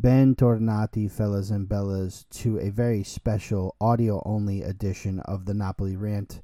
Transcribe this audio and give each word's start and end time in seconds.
Bentornati, 0.00 1.10
fellas 1.10 1.50
and 1.50 1.68
bellas, 1.68 2.24
to 2.30 2.58
a 2.58 2.70
very 2.70 3.02
special 3.02 3.76
audio 3.82 4.22
only 4.24 4.62
edition 4.62 5.20
of 5.20 5.44
the 5.44 5.52
Napoli 5.52 5.94
Rant. 5.94 6.40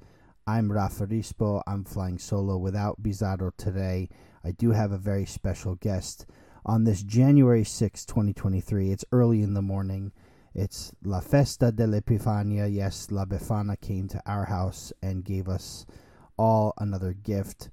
I'm 0.47 0.71
Rafa 0.71 1.07
Rispo. 1.07 1.63
I'm 1.67 1.83
flying 1.83 2.19
solo 2.19 2.59
without 2.59 3.03
Bizarro 3.03 3.53
today. 3.57 4.11
I 4.45 4.51
do 4.51 4.73
have 4.73 4.93
a 4.93 4.99
very 4.99 5.25
special 5.25 5.77
guest 5.77 6.27
on 6.67 6.85
this 6.85 7.03
January 7.03 7.65
6, 7.65 8.05
2023. 8.05 8.91
It's 8.91 9.07
early 9.11 9.41
in 9.41 9.55
the 9.55 9.63
morning. 9.63 10.13
It's 10.55 10.93
La 11.03 11.21
Festa 11.21 11.73
dell'Epifania. 11.73 12.71
Yes, 12.71 13.11
La 13.11 13.25
Befana 13.25 13.81
came 13.81 14.07
to 14.09 14.23
our 14.27 14.45
house 14.45 14.93
and 15.01 15.25
gave 15.25 15.49
us 15.49 15.87
all 16.37 16.75
another 16.77 17.15
gift. 17.15 17.71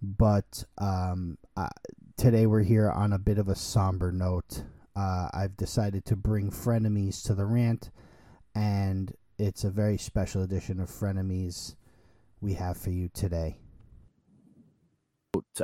But 0.00 0.62
um, 0.78 1.36
uh, 1.56 1.70
today 2.16 2.46
we're 2.46 2.62
here 2.62 2.88
on 2.88 3.12
a 3.12 3.18
bit 3.18 3.38
of 3.38 3.48
a 3.48 3.56
somber 3.56 4.12
note. 4.12 4.62
Uh, 4.96 5.28
I've 5.32 5.56
decided 5.56 6.04
to 6.06 6.16
bring 6.16 6.50
frenemies 6.50 7.22
to 7.24 7.34
the 7.34 7.46
rant, 7.46 7.90
and 8.54 9.14
it's 9.38 9.64
a 9.64 9.70
very 9.70 9.96
special 9.96 10.42
edition 10.42 10.80
of 10.80 10.90
frenemies 10.90 11.74
we 12.40 12.54
have 12.54 12.76
for 12.76 12.90
you 12.90 13.08
today. 13.08 13.58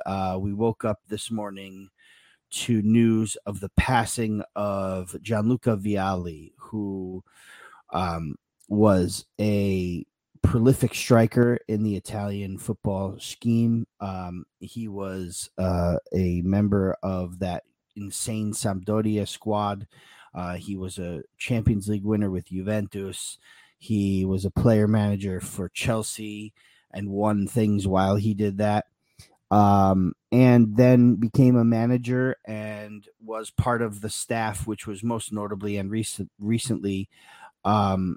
Uh, 0.04 0.38
we 0.40 0.52
woke 0.52 0.84
up 0.84 1.00
this 1.08 1.30
morning 1.30 1.88
to 2.50 2.82
news 2.82 3.36
of 3.46 3.60
the 3.60 3.70
passing 3.76 4.42
of 4.54 5.16
Gianluca 5.22 5.76
Vialli, 5.76 6.52
who 6.58 7.24
um, 7.92 8.36
was 8.68 9.26
a 9.40 10.06
prolific 10.42 10.94
striker 10.94 11.58
in 11.66 11.82
the 11.82 11.96
Italian 11.96 12.56
football 12.56 13.18
scheme. 13.18 13.86
Um, 14.00 14.44
he 14.60 14.86
was 14.86 15.50
uh, 15.58 15.96
a 16.14 16.40
member 16.42 16.96
of 17.02 17.40
that 17.40 17.64
insane 17.96 18.52
Sampdoria 18.52 19.26
squad. 19.26 19.86
Uh, 20.34 20.54
he 20.54 20.76
was 20.76 20.98
a 20.98 21.22
Champions 21.38 21.88
League 21.88 22.04
winner 22.04 22.30
with 22.30 22.48
Juventus. 22.48 23.38
He 23.78 24.24
was 24.24 24.44
a 24.44 24.50
player 24.50 24.86
manager 24.86 25.40
for 25.40 25.68
Chelsea 25.68 26.52
and 26.92 27.10
won 27.10 27.46
things 27.46 27.86
while 27.86 28.16
he 28.16 28.34
did 28.34 28.58
that. 28.58 28.86
Um, 29.50 30.14
and 30.32 30.76
then 30.76 31.14
became 31.14 31.56
a 31.56 31.64
manager 31.64 32.36
and 32.44 33.06
was 33.24 33.50
part 33.50 33.80
of 33.80 34.00
the 34.00 34.10
staff, 34.10 34.66
which 34.66 34.86
was 34.86 35.04
most 35.04 35.32
notably 35.32 35.76
and 35.76 35.90
recent, 35.90 36.30
recently 36.38 37.08
um, 37.64 38.16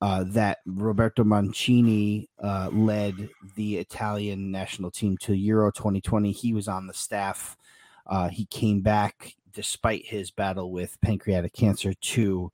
uh, 0.00 0.24
that 0.28 0.58
Roberto 0.64 1.22
Mancini 1.24 2.28
uh, 2.42 2.70
led 2.72 3.28
the 3.56 3.76
Italian 3.76 4.50
national 4.50 4.90
team 4.90 5.18
to 5.18 5.34
Euro 5.34 5.70
2020. 5.70 6.32
He 6.32 6.54
was 6.54 6.68
on 6.68 6.86
the 6.86 6.94
staff. 6.94 7.56
Uh, 8.06 8.28
he 8.28 8.46
came 8.46 8.80
back 8.80 9.34
despite 9.52 10.06
his 10.06 10.30
battle 10.30 10.70
with 10.70 11.00
pancreatic 11.00 11.52
cancer 11.52 11.92
to 11.94 12.50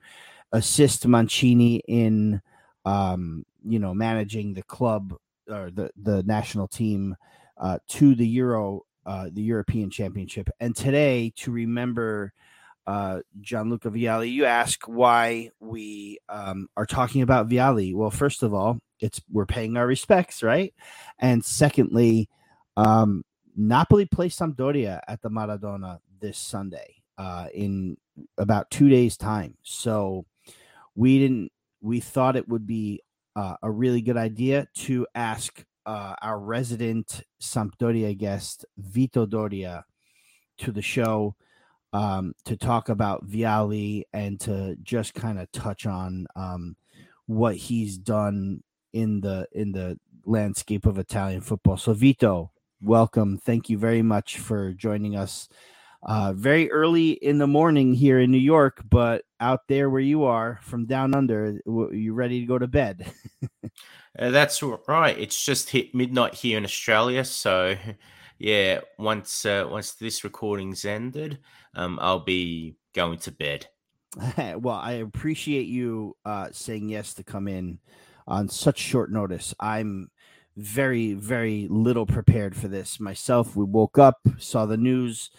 assist 0.52 1.06
Mancini 1.06 1.82
in, 1.88 2.40
um, 2.84 3.44
you 3.64 3.78
know, 3.78 3.94
managing 3.94 4.54
the 4.54 4.62
club 4.62 5.14
or 5.48 5.70
the 5.70 5.90
the 6.00 6.22
national 6.24 6.68
team 6.68 7.16
uh, 7.58 7.78
to 7.88 8.14
the 8.14 8.26
Euro, 8.28 8.82
uh, 9.04 9.28
the 9.32 9.42
European 9.42 9.90
Championship, 9.90 10.48
and 10.60 10.74
today 10.74 11.32
to 11.36 11.50
remember 11.50 12.32
uh, 12.86 13.20
Gianluca 13.40 13.90
Vialli. 13.90 14.32
You 14.32 14.44
ask 14.44 14.86
why 14.86 15.50
we 15.60 16.18
um, 16.28 16.68
are 16.76 16.86
talking 16.86 17.22
about 17.22 17.48
Vialli. 17.48 17.94
Well, 17.94 18.10
first 18.10 18.42
of 18.42 18.54
all, 18.54 18.78
it's 19.00 19.20
we're 19.30 19.46
paying 19.46 19.76
our 19.76 19.86
respects, 19.86 20.42
right? 20.42 20.72
And 21.18 21.44
secondly, 21.44 22.28
um, 22.76 23.24
Napoli 23.56 24.04
play 24.04 24.28
Sampdoria 24.28 25.00
at 25.08 25.22
the 25.22 25.30
Maradona 25.30 25.98
this 26.20 26.38
Sunday 26.38 27.02
uh, 27.18 27.46
in 27.54 27.96
about 28.38 28.70
two 28.70 28.88
days' 28.88 29.16
time. 29.16 29.56
So 29.62 30.26
we 30.94 31.18
didn't. 31.18 31.52
We 31.80 32.00
thought 32.00 32.36
it 32.36 32.48
would 32.48 32.66
be 32.66 33.02
uh, 33.34 33.56
a 33.62 33.70
really 33.70 34.00
good 34.00 34.16
idea 34.16 34.66
to 34.74 35.06
ask 35.14 35.64
uh, 35.84 36.14
our 36.20 36.38
resident 36.38 37.22
Sampdoria 37.40 38.16
guest 38.16 38.64
Vito 38.76 39.24
Doria 39.24 39.84
to 40.58 40.72
the 40.72 40.82
show 40.82 41.36
um, 41.92 42.34
to 42.44 42.56
talk 42.56 42.88
about 42.88 43.26
Vialli 43.28 44.02
and 44.12 44.40
to 44.40 44.76
just 44.82 45.14
kind 45.14 45.38
of 45.38 45.50
touch 45.52 45.86
on 45.86 46.26
um, 46.34 46.76
what 47.26 47.56
he's 47.56 47.98
done 47.98 48.62
in 48.92 49.20
the 49.20 49.46
in 49.52 49.72
the 49.72 49.98
landscape 50.24 50.86
of 50.86 50.98
Italian 50.98 51.40
football. 51.40 51.76
So 51.76 51.92
Vito, 51.92 52.50
welcome. 52.80 53.38
Thank 53.38 53.70
you 53.70 53.78
very 53.78 54.02
much 54.02 54.38
for 54.38 54.72
joining 54.72 55.16
us. 55.16 55.48
Uh, 56.02 56.32
very 56.34 56.70
early 56.70 57.12
in 57.12 57.38
the 57.38 57.46
morning 57.46 57.92
here 57.92 58.20
in 58.20 58.30
New 58.30 58.38
York, 58.38 58.82
but 58.88 59.24
out 59.40 59.66
there 59.68 59.90
where 59.90 60.00
you 60.00 60.24
are 60.24 60.60
from 60.62 60.86
down 60.86 61.14
under, 61.14 61.58
you 61.66 62.14
ready 62.14 62.40
to 62.40 62.46
go 62.46 62.58
to 62.58 62.66
bed? 62.68 63.12
uh, 64.18 64.30
that's 64.30 64.62
right. 64.62 65.18
It's 65.18 65.44
just 65.44 65.70
hit 65.70 65.94
midnight 65.94 66.34
here 66.34 66.58
in 66.58 66.64
Australia, 66.64 67.24
so 67.24 67.76
yeah, 68.38 68.80
once 68.98 69.44
uh, 69.44 69.66
once 69.68 69.94
this 69.94 70.22
recording's 70.22 70.84
ended, 70.84 71.38
um, 71.74 71.98
I'll 72.00 72.20
be 72.20 72.76
going 72.94 73.18
to 73.20 73.32
bed. 73.32 73.66
well, 74.36 74.76
I 74.76 74.92
appreciate 74.92 75.66
you 75.66 76.16
uh, 76.24 76.48
saying 76.52 76.88
yes 76.88 77.14
to 77.14 77.24
come 77.24 77.48
in 77.48 77.78
on 78.26 78.48
such 78.48 78.78
short 78.78 79.10
notice. 79.10 79.54
I'm 79.60 80.10
very, 80.56 81.14
very 81.14 81.68
little 81.70 82.06
prepared 82.06 82.56
for 82.56 82.68
this 82.68 82.98
myself. 82.98 83.56
We 83.56 83.64
woke 83.64 83.98
up, 83.98 84.20
saw 84.38 84.66
the 84.66 84.76
news, 84.76 85.30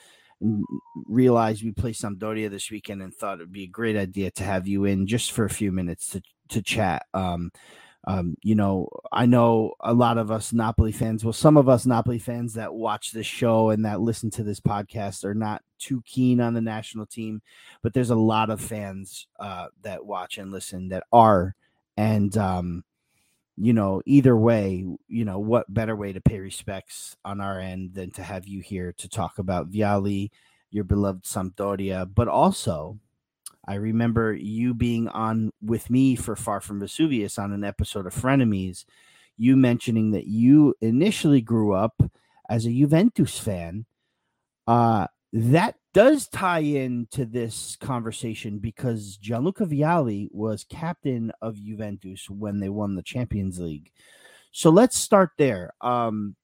realized 1.07 1.63
we 1.63 1.71
play 1.71 1.91
Sampdoria 1.91 2.49
this 2.49 2.69
weekend, 2.69 3.01
and 3.01 3.13
thought 3.13 3.39
it'd 3.39 3.51
be 3.51 3.63
a 3.63 3.67
great 3.67 3.97
idea 3.97 4.31
to 4.31 4.43
have 4.43 4.67
you 4.67 4.85
in 4.85 5.07
just 5.07 5.31
for 5.31 5.45
a 5.45 5.49
few 5.49 5.71
minutes 5.71 6.07
to 6.11 6.21
to 6.49 6.61
chat. 6.61 7.05
Um, 7.13 7.51
um, 8.07 8.37
you 8.41 8.55
know, 8.55 8.87
I 9.11 9.25
know 9.25 9.73
a 9.81 9.93
lot 9.93 10.17
of 10.17 10.31
us 10.31 10.53
Napoli 10.53 10.93
fans, 10.93 11.25
well, 11.25 11.33
some 11.33 11.57
of 11.57 11.67
us 11.67 11.85
Napoli 11.85 12.19
fans 12.19 12.53
that 12.53 12.73
watch 12.73 13.11
this 13.11 13.25
show 13.25 13.71
and 13.71 13.83
that 13.83 13.99
listen 13.99 14.29
to 14.31 14.43
this 14.43 14.61
podcast 14.61 15.25
are 15.25 15.33
not 15.33 15.61
too 15.77 16.01
keen 16.05 16.39
on 16.39 16.53
the 16.53 16.61
national 16.61 17.05
team, 17.05 17.41
but 17.81 17.93
there's 17.93 18.09
a 18.09 18.15
lot 18.15 18.49
of 18.49 18.61
fans 18.61 19.27
uh, 19.41 19.67
that 19.81 20.05
watch 20.05 20.37
and 20.37 20.51
listen 20.51 20.87
that 20.89 21.03
are. 21.11 21.53
And, 21.97 22.37
um, 22.37 22.85
you 23.57 23.73
know, 23.73 24.01
either 24.05 24.37
way, 24.37 24.85
you 25.07 25.25
know, 25.25 25.39
what 25.39 25.73
better 25.73 25.95
way 25.95 26.13
to 26.13 26.21
pay 26.21 26.39
respects 26.39 27.15
on 27.25 27.41
our 27.41 27.59
end 27.59 27.95
than 27.95 28.11
to 28.11 28.23
have 28.23 28.47
you 28.47 28.61
here 28.61 28.93
to 28.97 29.09
talk 29.09 29.39
about 29.39 29.71
Vialli, 29.71 30.29
your 30.69 30.83
beloved 30.83 31.23
Sampdoria, 31.23 32.07
but 32.13 32.27
also 32.27 32.99
I 33.67 33.75
remember 33.75 34.33
you 34.33 34.73
being 34.73 35.09
on 35.09 35.51
with 35.61 35.89
me 35.89 36.15
for 36.15 36.35
Far 36.35 36.61
From 36.61 36.79
Vesuvius 36.79 37.37
on 37.37 37.51
an 37.51 37.65
episode 37.65 38.05
of 38.05 38.15
Frenemies, 38.15 38.85
you 39.37 39.57
mentioning 39.57 40.11
that 40.11 40.27
you 40.27 40.73
initially 40.79 41.41
grew 41.41 41.73
up 41.73 42.01
as 42.49 42.65
a 42.65 42.71
Juventus 42.71 43.37
fan. 43.37 43.85
Uh, 44.67 45.07
that 45.33 45.75
does 45.93 46.27
tie 46.27 46.59
into 46.59 47.25
this 47.25 47.75
conversation 47.79 48.59
because 48.59 49.17
Gianluca 49.17 49.65
Vialli 49.65 50.29
was 50.31 50.63
captain 50.63 51.31
of 51.41 51.61
Juventus 51.63 52.29
when 52.29 52.59
they 52.59 52.69
won 52.69 52.95
the 52.95 53.03
Champions 53.03 53.59
League. 53.59 53.91
So 54.51 54.69
let's 54.69 54.97
start 54.97 55.31
there. 55.37 55.73
Um, 55.81 56.35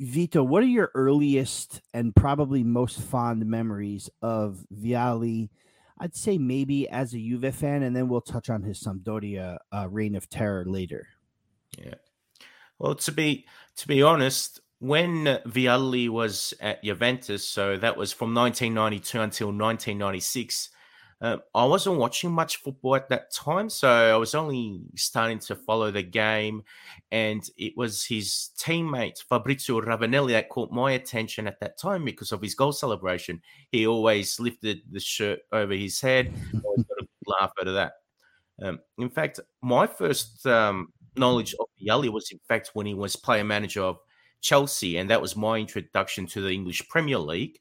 Vito, 0.00 0.42
what 0.42 0.62
are 0.62 0.66
your 0.66 0.90
earliest 0.94 1.80
and 1.94 2.14
probably 2.14 2.64
most 2.64 3.00
fond 3.00 3.46
memories 3.46 4.10
of 4.20 4.64
Vialli? 4.74 5.50
I'd 5.98 6.16
say 6.16 6.38
maybe 6.38 6.88
as 6.88 7.14
a 7.14 7.18
Juve 7.18 7.54
fan, 7.54 7.84
and 7.84 7.94
then 7.94 8.08
we'll 8.08 8.20
touch 8.20 8.50
on 8.50 8.62
his 8.62 8.82
Sampdoria 8.82 9.58
uh, 9.70 9.88
reign 9.88 10.16
of 10.16 10.28
terror 10.28 10.64
later. 10.64 11.06
Yeah. 11.78 11.94
Well, 12.80 12.96
to 12.96 13.12
be 13.12 13.46
to 13.76 13.86
be 13.86 14.02
honest, 14.02 14.60
when 14.82 15.26
Vialli 15.46 16.08
was 16.08 16.52
at 16.58 16.82
Juventus, 16.82 17.48
so 17.48 17.76
that 17.76 17.96
was 17.96 18.12
from 18.12 18.34
1992 18.34 19.20
until 19.20 19.46
1996. 19.46 20.70
Uh, 21.20 21.36
I 21.54 21.64
wasn't 21.66 21.98
watching 21.98 22.32
much 22.32 22.56
football 22.56 22.96
at 22.96 23.08
that 23.10 23.32
time, 23.32 23.70
so 23.70 23.88
I 23.88 24.16
was 24.16 24.34
only 24.34 24.80
starting 24.96 25.38
to 25.38 25.54
follow 25.54 25.92
the 25.92 26.02
game. 26.02 26.64
And 27.12 27.48
it 27.56 27.74
was 27.76 28.04
his 28.04 28.50
teammate 28.58 29.22
Fabrizio 29.28 29.80
Ravanelli 29.80 30.32
that 30.32 30.48
caught 30.48 30.72
my 30.72 30.90
attention 30.90 31.46
at 31.46 31.60
that 31.60 31.78
time 31.78 32.04
because 32.04 32.32
of 32.32 32.42
his 32.42 32.56
goal 32.56 32.72
celebration. 32.72 33.40
He 33.70 33.86
always 33.86 34.40
lifted 34.40 34.80
the 34.90 34.98
shirt 34.98 35.38
over 35.52 35.74
his 35.74 36.00
head. 36.00 36.32
I 36.52 36.58
always 36.64 36.86
got 36.86 36.98
a 36.98 37.06
laugh 37.40 37.52
out 37.60 37.68
of 37.68 37.74
that. 37.74 37.92
Um, 38.60 38.80
in 38.98 39.10
fact, 39.10 39.38
my 39.62 39.86
first 39.86 40.44
um, 40.44 40.88
knowledge 41.14 41.54
of 41.60 41.66
Vialli 41.80 42.08
was, 42.08 42.32
in 42.32 42.40
fact, 42.48 42.72
when 42.74 42.86
he 42.86 42.94
was 42.94 43.14
player 43.14 43.44
manager 43.44 43.82
of 43.82 43.98
Chelsea, 44.42 44.98
and 44.98 45.08
that 45.08 45.22
was 45.22 45.36
my 45.36 45.56
introduction 45.56 46.26
to 46.26 46.42
the 46.42 46.50
English 46.50 46.86
Premier 46.88 47.18
League. 47.18 47.58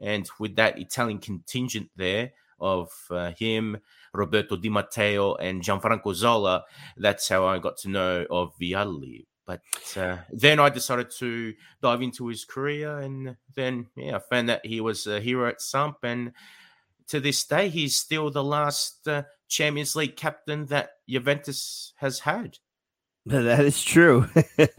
And 0.00 0.28
with 0.40 0.56
that 0.56 0.80
Italian 0.80 1.18
contingent 1.18 1.90
there, 1.94 2.32
of 2.62 2.90
uh, 3.10 3.32
him, 3.32 3.76
Roberto 4.14 4.56
Di 4.56 4.70
Matteo, 4.70 5.34
and 5.34 5.62
Gianfranco 5.62 6.14
Zola. 6.14 6.64
That's 6.96 7.28
how 7.28 7.44
I 7.44 7.58
got 7.58 7.76
to 7.78 7.88
know 7.88 8.24
of 8.30 8.56
Vialli. 8.58 9.26
but 9.44 9.60
uh, 9.96 10.18
then 10.30 10.60
I 10.60 10.70
decided 10.70 11.10
to 11.18 11.52
dive 11.82 12.00
into 12.00 12.28
his 12.28 12.44
career, 12.44 12.98
and 12.98 13.36
then 13.54 13.88
yeah, 13.96 14.16
I 14.16 14.18
found 14.20 14.48
that 14.48 14.64
he 14.64 14.80
was 14.80 15.06
a 15.06 15.20
hero 15.20 15.48
at 15.48 15.60
Samp, 15.60 15.96
and 16.04 16.32
to 17.08 17.20
this 17.20 17.44
day, 17.44 17.68
he's 17.68 17.96
still 17.96 18.30
the 18.30 18.44
last 18.44 19.06
uh, 19.08 19.24
Champions 19.48 19.96
League 19.96 20.16
captain 20.16 20.66
that 20.66 20.90
Juventus 21.08 21.92
has 21.96 22.20
had. 22.20 22.58
That 23.24 23.60
is 23.60 23.80
true. 23.80 24.28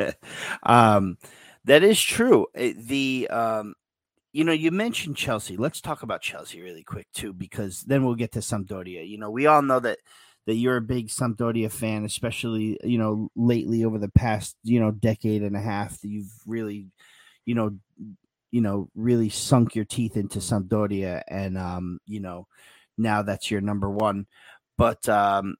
um, 0.63 1.17
that 1.65 1.83
is 1.83 2.01
true. 2.01 2.47
Eh, 2.55 2.73
the 2.77 3.27
um, 3.29 3.75
you 4.33 4.43
know, 4.43 4.51
you 4.51 4.71
mentioned 4.71 5.15
Chelsea. 5.15 5.57
Let's 5.57 5.79
talk 5.79 6.03
about 6.03 6.21
Chelsea 6.21 6.61
really 6.61 6.83
quick 6.83 7.07
too, 7.13 7.33
because 7.33 7.81
then 7.81 8.03
we'll 8.03 8.15
get 8.15 8.31
to 8.33 8.39
Sampdoria. 8.39 9.07
You 9.07 9.17
know, 9.17 9.29
we 9.29 9.45
all 9.45 9.61
know 9.61 9.79
that 9.79 9.99
that 10.45 10.55
you're 10.55 10.77
a 10.77 10.81
big 10.81 11.07
Sampdoria 11.07 11.71
fan, 11.71 12.03
especially 12.03 12.77
you 12.83 12.97
know 12.97 13.29
lately 13.35 13.85
over 13.85 13.97
the 13.97 14.09
past 14.09 14.57
you 14.63 14.79
know 14.79 14.91
decade 14.91 15.43
and 15.43 15.55
a 15.55 15.61
half. 15.61 15.97
You've 16.03 16.33
really, 16.45 16.87
you 17.45 17.55
know, 17.55 17.77
you 18.51 18.61
know, 18.61 18.89
really 18.95 19.29
sunk 19.29 19.75
your 19.75 19.85
teeth 19.85 20.17
into 20.17 20.39
Sampdoria, 20.39 21.21
and 21.27 21.57
um, 21.57 21.99
you 22.07 22.19
know, 22.19 22.47
now 22.97 23.21
that's 23.21 23.51
your 23.51 23.61
number 23.61 23.89
one. 23.89 24.25
But 24.77 25.07
um, 25.07 25.55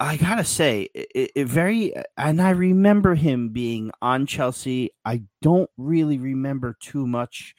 I 0.00 0.16
gotta 0.16 0.44
say, 0.44 0.88
it, 0.94 1.30
it, 1.34 1.46
very, 1.46 1.94
and 2.16 2.42
I 2.42 2.50
remember 2.50 3.14
him 3.14 3.50
being 3.50 3.90
on 4.02 4.26
Chelsea. 4.26 4.90
I 5.04 5.22
don't 5.40 5.70
really 5.76 6.18
remember 6.18 6.76
too 6.80 7.06
much 7.06 7.54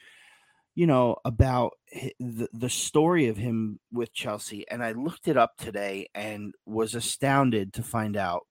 you 0.76 0.86
know, 0.86 1.16
about 1.24 1.72
the, 2.20 2.48
the 2.52 2.68
story 2.68 3.28
of 3.28 3.38
him 3.38 3.80
with 3.90 4.12
Chelsea. 4.12 4.68
And 4.70 4.84
I 4.84 4.92
looked 4.92 5.26
it 5.26 5.36
up 5.36 5.56
today 5.56 6.08
and 6.14 6.52
was 6.66 6.94
astounded 6.94 7.72
to 7.72 7.82
find 7.82 8.14
out 8.14 8.46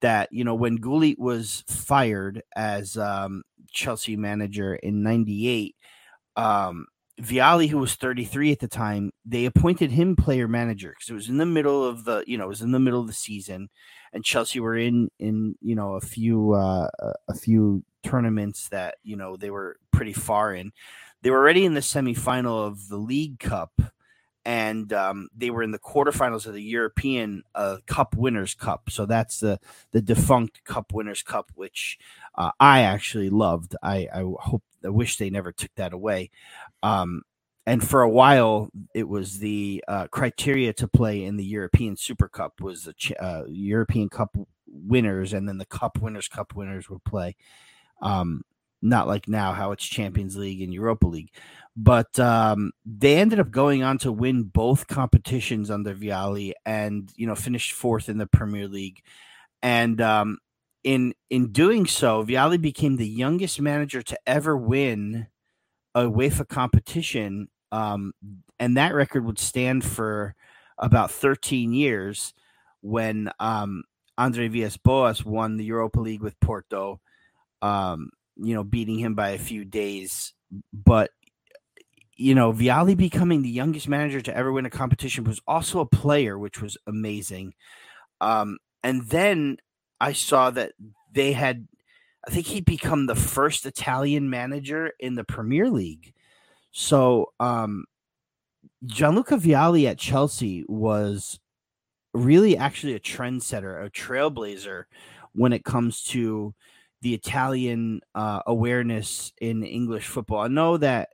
that, 0.00 0.30
you 0.32 0.42
know, 0.42 0.54
when 0.54 0.76
Gullit 0.76 1.18
was 1.18 1.62
fired 1.68 2.42
as 2.56 2.96
um, 2.96 3.42
Chelsea 3.70 4.16
manager 4.16 4.74
in 4.74 5.02
98, 5.02 5.76
um, 6.36 6.86
Vialli, 7.20 7.68
who 7.68 7.78
was 7.78 7.94
33 7.94 8.52
at 8.52 8.58
the 8.58 8.68
time, 8.68 9.12
they 9.24 9.44
appointed 9.44 9.92
him 9.92 10.16
player 10.16 10.48
manager 10.48 10.90
because 10.90 11.10
it 11.10 11.14
was 11.14 11.28
in 11.28 11.38
the 11.38 11.46
middle 11.46 11.84
of 11.84 12.04
the, 12.04 12.24
you 12.26 12.36
know, 12.36 12.44
it 12.44 12.48
was 12.48 12.62
in 12.62 12.72
the 12.72 12.80
middle 12.80 13.00
of 13.00 13.06
the 13.06 13.12
season, 13.12 13.68
and 14.12 14.24
Chelsea 14.24 14.60
were 14.60 14.76
in 14.76 15.10
in 15.18 15.54
you 15.60 15.74
know 15.76 15.94
a 15.94 16.00
few 16.00 16.52
uh, 16.52 16.88
a 17.28 17.34
few 17.34 17.84
tournaments 18.02 18.68
that 18.70 18.96
you 19.04 19.16
know 19.16 19.36
they 19.36 19.50
were 19.50 19.76
pretty 19.92 20.12
far 20.12 20.54
in, 20.54 20.72
they 21.22 21.30
were 21.30 21.38
already 21.38 21.64
in 21.64 21.74
the 21.74 21.80
semifinal 21.80 22.66
of 22.66 22.88
the 22.88 22.98
League 22.98 23.38
Cup, 23.38 23.72
and 24.44 24.92
um, 24.92 25.28
they 25.34 25.50
were 25.50 25.62
in 25.62 25.70
the 25.70 25.78
quarterfinals 25.78 26.46
of 26.46 26.52
the 26.52 26.62
European 26.62 27.42
uh, 27.54 27.78
Cup 27.86 28.14
Winners' 28.14 28.54
Cup. 28.54 28.90
So 28.90 29.06
that's 29.06 29.40
the 29.40 29.58
the 29.92 30.02
defunct 30.02 30.64
Cup 30.64 30.92
Winners' 30.92 31.22
Cup, 31.22 31.50
which 31.54 31.98
uh, 32.34 32.50
I 32.60 32.82
actually 32.82 33.30
loved. 33.30 33.74
I, 33.82 34.08
I 34.12 34.24
hope 34.38 34.62
I 34.84 34.90
wish 34.90 35.16
they 35.16 35.30
never 35.30 35.50
took 35.50 35.74
that 35.76 35.92
away. 35.92 36.30
Um, 36.84 37.22
and 37.66 37.82
for 37.82 38.02
a 38.02 38.08
while, 38.08 38.68
it 38.94 39.08
was 39.08 39.38
the 39.38 39.82
uh, 39.88 40.06
criteria 40.08 40.74
to 40.74 40.86
play 40.86 41.24
in 41.24 41.36
the 41.36 41.44
European 41.44 41.96
Super 41.96 42.28
Cup 42.28 42.60
was 42.60 42.84
the 42.84 43.16
uh, 43.18 43.44
European 43.48 44.10
Cup 44.10 44.36
winners, 44.66 45.32
and 45.32 45.48
then 45.48 45.56
the 45.56 45.64
Cup 45.64 45.98
Winners' 45.98 46.28
Cup 46.28 46.54
winners 46.54 46.90
would 46.90 47.02
play. 47.04 47.36
Um, 48.02 48.42
not 48.82 49.08
like 49.08 49.28
now 49.28 49.52
how 49.54 49.72
it's 49.72 49.84
Champions 49.84 50.36
League 50.36 50.60
and 50.60 50.74
Europa 50.74 51.06
League. 51.06 51.30
But 51.74 52.18
um, 52.20 52.72
they 52.84 53.16
ended 53.16 53.40
up 53.40 53.50
going 53.50 53.82
on 53.82 53.96
to 53.98 54.12
win 54.12 54.42
both 54.42 54.86
competitions 54.86 55.70
under 55.70 55.94
Vialli 55.94 56.52
and 56.66 57.10
you 57.16 57.26
know 57.26 57.34
finished 57.34 57.72
fourth 57.72 58.10
in 58.10 58.18
the 58.18 58.26
Premier 58.26 58.68
League. 58.68 59.02
And 59.62 60.02
um, 60.02 60.38
in 60.84 61.14
in 61.30 61.50
doing 61.50 61.86
so, 61.86 62.24
Vialli 62.24 62.60
became 62.60 62.96
the 62.96 63.08
youngest 63.08 63.58
manager 63.58 64.02
to 64.02 64.18
ever 64.26 64.54
win 64.54 65.28
a 65.94 66.02
UEFA 66.02 66.48
competition, 66.48 67.48
um, 67.72 68.12
and 68.58 68.76
that 68.76 68.94
record 68.94 69.24
would 69.24 69.38
stand 69.38 69.84
for 69.84 70.34
about 70.78 71.10
13 71.10 71.72
years 71.72 72.34
when 72.80 73.30
um, 73.38 73.84
Andre 74.18 74.48
Villas-Boas 74.48 75.24
won 75.24 75.56
the 75.56 75.64
Europa 75.64 76.00
League 76.00 76.22
with 76.22 76.38
Porto. 76.40 77.00
Um, 77.62 78.10
you 78.36 78.54
know, 78.54 78.64
beating 78.64 78.98
him 78.98 79.14
by 79.14 79.30
a 79.30 79.38
few 79.38 79.64
days. 79.64 80.34
But 80.72 81.10
you 82.16 82.34
know, 82.34 82.52
Vialli 82.52 82.96
becoming 82.96 83.42
the 83.42 83.48
youngest 83.48 83.88
manager 83.88 84.20
to 84.20 84.36
ever 84.36 84.52
win 84.52 84.66
a 84.66 84.70
competition 84.70 85.24
was 85.24 85.40
also 85.46 85.80
a 85.80 85.86
player, 85.86 86.38
which 86.38 86.60
was 86.62 86.76
amazing. 86.86 87.54
Um, 88.20 88.58
and 88.82 89.02
then 89.08 89.56
I 90.00 90.12
saw 90.12 90.50
that 90.50 90.72
they 91.10 91.32
had, 91.32 91.66
I 92.26 92.30
think 92.30 92.46
he'd 92.46 92.64
become 92.64 93.06
the 93.06 93.14
first 93.14 93.66
Italian 93.66 94.30
manager 94.30 94.92
in 94.98 95.14
the 95.14 95.24
Premier 95.24 95.68
League. 95.68 96.14
So, 96.70 97.32
um, 97.38 97.84
Gianluca 98.86 99.36
Vialli 99.36 99.86
at 99.86 99.98
Chelsea 99.98 100.64
was 100.68 101.38
really 102.12 102.56
actually 102.56 102.94
a 102.94 103.00
trendsetter, 103.00 103.84
a 103.84 103.90
trailblazer 103.90 104.84
when 105.32 105.52
it 105.52 105.64
comes 105.64 106.02
to 106.04 106.54
the 107.02 107.14
Italian 107.14 108.00
uh, 108.14 108.40
awareness 108.46 109.32
in 109.40 109.62
English 109.62 110.06
football. 110.06 110.40
I 110.40 110.48
know 110.48 110.76
that 110.78 111.10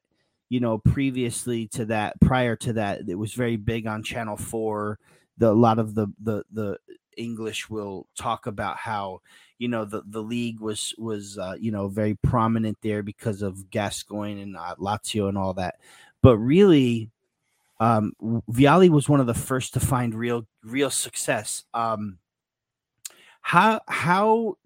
you 0.49 0.61
know 0.61 0.79
previously 0.79 1.67
to 1.69 1.87
that, 1.87 2.21
prior 2.21 2.56
to 2.56 2.75
that, 2.75 3.09
it 3.09 3.17
was 3.17 3.35
very 3.35 3.56
big 3.56 3.87
on 3.87 4.03
Channel 4.03 4.37
Four. 4.37 4.99
The 5.39 5.51
a 5.51 5.53
lot 5.53 5.79
of 5.79 5.95
the 5.95 6.09
the 6.23 6.45
the 6.53 6.79
English 7.20 7.69
will 7.69 8.06
talk 8.17 8.46
about 8.46 8.76
how 8.76 9.20
you 9.58 9.69
know 9.69 9.84
the 9.84 10.02
the 10.06 10.22
league 10.22 10.61
was 10.61 10.94
was 10.99 11.38
uh, 11.38 11.55
you 11.61 11.70
know 11.70 11.88
very 11.88 12.14
prominent 12.14 12.78
there 12.82 13.02
because 13.02 13.43
of 13.43 13.70
Gascoigne 13.70 14.40
and 14.40 14.56
uh, 14.56 14.75
Lazio 14.78 15.28
and 15.28 15.37
all 15.37 15.55
that. 15.55 15.76
But 16.22 16.38
really, 16.38 17.11
um, 17.78 18.14
Vialli 18.50 18.88
was 18.88 19.08
one 19.08 19.20
of 19.20 19.26
the 19.26 19.34
first 19.34 19.75
to 19.75 19.81
find 19.81 20.14
real 20.14 20.46
real 20.64 20.90
success. 20.90 21.64
Um, 21.75 22.19
how 23.43 23.81
how 23.87 24.56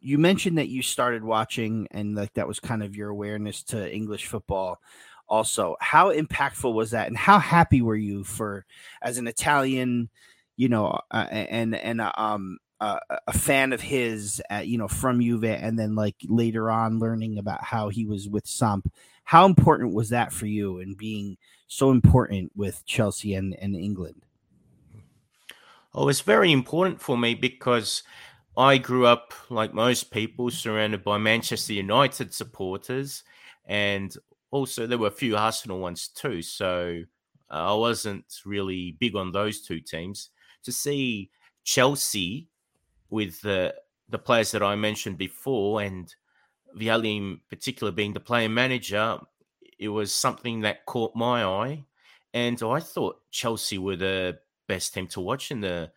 you 0.00 0.18
mentioned 0.18 0.58
that 0.58 0.68
you 0.68 0.82
started 0.82 1.22
watching 1.22 1.86
and 1.90 2.14
like 2.14 2.32
that 2.34 2.48
was 2.48 2.58
kind 2.58 2.82
of 2.82 2.96
your 2.96 3.10
awareness 3.10 3.62
to 3.62 3.94
English 3.94 4.26
football 4.26 4.80
also 5.28 5.76
how 5.80 6.12
impactful 6.12 6.72
was 6.72 6.90
that 6.90 7.08
and 7.08 7.16
how 7.16 7.38
happy 7.38 7.82
were 7.82 7.96
you 7.96 8.24
for 8.24 8.64
as 9.02 9.18
an 9.18 9.26
Italian 9.26 10.08
you 10.62 10.68
know 10.68 10.96
uh, 11.10 11.26
and 11.30 11.74
and 11.74 12.00
uh, 12.00 12.12
um 12.16 12.58
uh, 12.80 12.98
a 13.26 13.32
fan 13.32 13.72
of 13.72 13.80
his 13.80 14.40
at, 14.48 14.68
you 14.68 14.78
know 14.78 14.86
from 14.86 15.20
Juve 15.20 15.44
and 15.44 15.76
then 15.76 15.96
like 15.96 16.14
later 16.28 16.70
on 16.70 17.00
learning 17.00 17.38
about 17.38 17.64
how 17.64 17.88
he 17.88 18.06
was 18.06 18.28
with 18.28 18.46
Samp 18.46 18.92
how 19.24 19.44
important 19.44 19.92
was 19.92 20.10
that 20.10 20.32
for 20.32 20.46
you 20.46 20.78
and 20.78 20.96
being 20.96 21.36
so 21.66 21.90
important 21.90 22.52
with 22.54 22.84
Chelsea 22.86 23.34
and, 23.34 23.56
and 23.60 23.74
England 23.74 24.22
Oh, 25.94 26.08
it's 26.08 26.22
very 26.22 26.52
important 26.52 27.00
for 27.00 27.18
me 27.18 27.34
because 27.34 28.02
I 28.56 28.78
grew 28.78 29.04
up, 29.04 29.34
like 29.50 29.74
most 29.74 30.10
people, 30.10 30.50
surrounded 30.50 31.04
by 31.04 31.18
Manchester 31.18 31.74
United 31.74 32.32
supporters, 32.32 33.24
and 33.66 34.14
also 34.50 34.86
there 34.86 34.96
were 34.96 35.08
a 35.08 35.10
few 35.10 35.36
Arsenal 35.36 35.80
ones 35.80 36.08
too. 36.08 36.40
So 36.40 37.02
uh, 37.50 37.74
I 37.74 37.74
wasn't 37.74 38.24
really 38.46 38.96
big 38.98 39.16
on 39.16 39.32
those 39.32 39.60
two 39.60 39.80
teams. 39.80 40.30
To 40.64 40.72
see 40.72 41.30
Chelsea 41.64 42.48
with 43.10 43.40
the 43.42 43.74
the 44.08 44.18
players 44.18 44.50
that 44.52 44.62
I 44.62 44.76
mentioned 44.76 45.18
before, 45.18 45.82
and 45.82 46.14
Vialli 46.76 47.16
in 47.16 47.40
particular 47.48 47.92
being 47.92 48.12
the 48.12 48.20
player 48.20 48.48
manager, 48.48 49.18
it 49.78 49.88
was 49.88 50.14
something 50.14 50.60
that 50.60 50.86
caught 50.86 51.16
my 51.16 51.44
eye, 51.44 51.84
and 52.34 52.62
I 52.62 52.80
thought 52.80 53.20
Chelsea 53.30 53.78
were 53.78 53.96
the 53.96 54.38
best 54.66 54.94
team 54.94 55.06
to 55.08 55.20
watch 55.20 55.50
in 55.50 55.60
the 55.60 55.90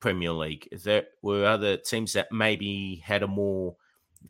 Premier 0.00 0.32
League. 0.32 0.68
There 0.84 1.06
were 1.22 1.44
other 1.44 1.76
teams 1.76 2.12
that 2.12 2.32
maybe 2.32 2.96
had 3.04 3.22
a 3.22 3.28
more 3.28 3.76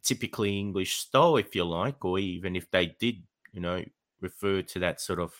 typically 0.02 0.58
English 0.58 0.96
style, 0.96 1.36
if 1.36 1.54
you 1.54 1.64
like, 1.64 2.04
or 2.04 2.18
even 2.18 2.56
if 2.56 2.70
they 2.70 2.86
did, 2.98 3.22
you 3.52 3.60
know, 3.60 3.84
refer 4.20 4.62
to 4.62 4.78
that 4.78 5.00
sort 5.00 5.20
of 5.20 5.34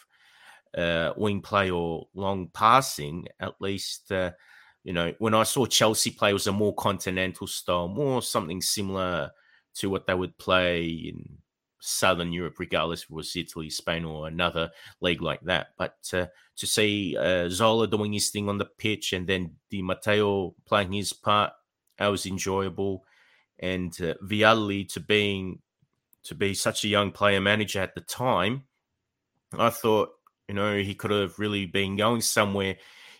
uh, 0.76 1.12
wing 1.16 1.40
play 1.40 1.70
or 1.70 2.08
long 2.14 2.48
passing, 2.48 3.26
at 3.40 3.54
least, 3.60 4.10
uh, 4.12 4.30
you 4.84 4.92
know, 4.92 5.12
when 5.18 5.34
I 5.34 5.44
saw 5.44 5.66
Chelsea 5.66 6.10
play, 6.10 6.32
was 6.32 6.46
a 6.46 6.52
more 6.52 6.74
continental 6.74 7.46
style, 7.46 7.88
more 7.88 8.22
something 8.22 8.60
similar 8.60 9.30
to 9.74 9.90
what 9.90 10.06
they 10.06 10.14
would 10.14 10.36
play 10.38 10.84
in 10.84 11.38
Southern 11.80 12.32
Europe, 12.32 12.58
regardless 12.58 13.02
if 13.02 13.10
it 13.10 13.14
was 13.14 13.36
Italy, 13.36 13.70
Spain, 13.70 14.04
or 14.04 14.28
another 14.28 14.70
league 15.00 15.22
like 15.22 15.40
that. 15.42 15.68
But 15.76 15.96
uh, 16.12 16.26
to 16.56 16.66
see 16.66 17.16
uh, 17.16 17.48
Zola 17.48 17.88
doing 17.88 18.12
his 18.12 18.30
thing 18.30 18.48
on 18.48 18.58
the 18.58 18.66
pitch 18.66 19.12
and 19.12 19.26
then 19.26 19.56
Di 19.70 19.82
Matteo 19.82 20.54
playing 20.64 20.92
his 20.92 21.12
part, 21.12 21.52
that 21.98 22.06
was 22.06 22.26
enjoyable. 22.26 23.04
And 23.58 23.92
uh, 24.00 24.14
Vialli 24.24 24.92
to 24.92 25.00
being 25.00 25.60
to 26.24 26.34
be 26.34 26.54
such 26.54 26.84
a 26.84 26.88
young 26.88 27.10
player 27.10 27.40
manager 27.40 27.80
at 27.80 27.94
the 27.94 28.00
time, 28.00 28.64
I 29.58 29.70
thought 29.70 30.10
you 30.48 30.54
know 30.54 30.76
he 30.78 30.94
could 30.94 31.10
have 31.10 31.38
really 31.38 31.66
been 31.66 31.96
going 31.96 32.20
somewhere 32.20 32.76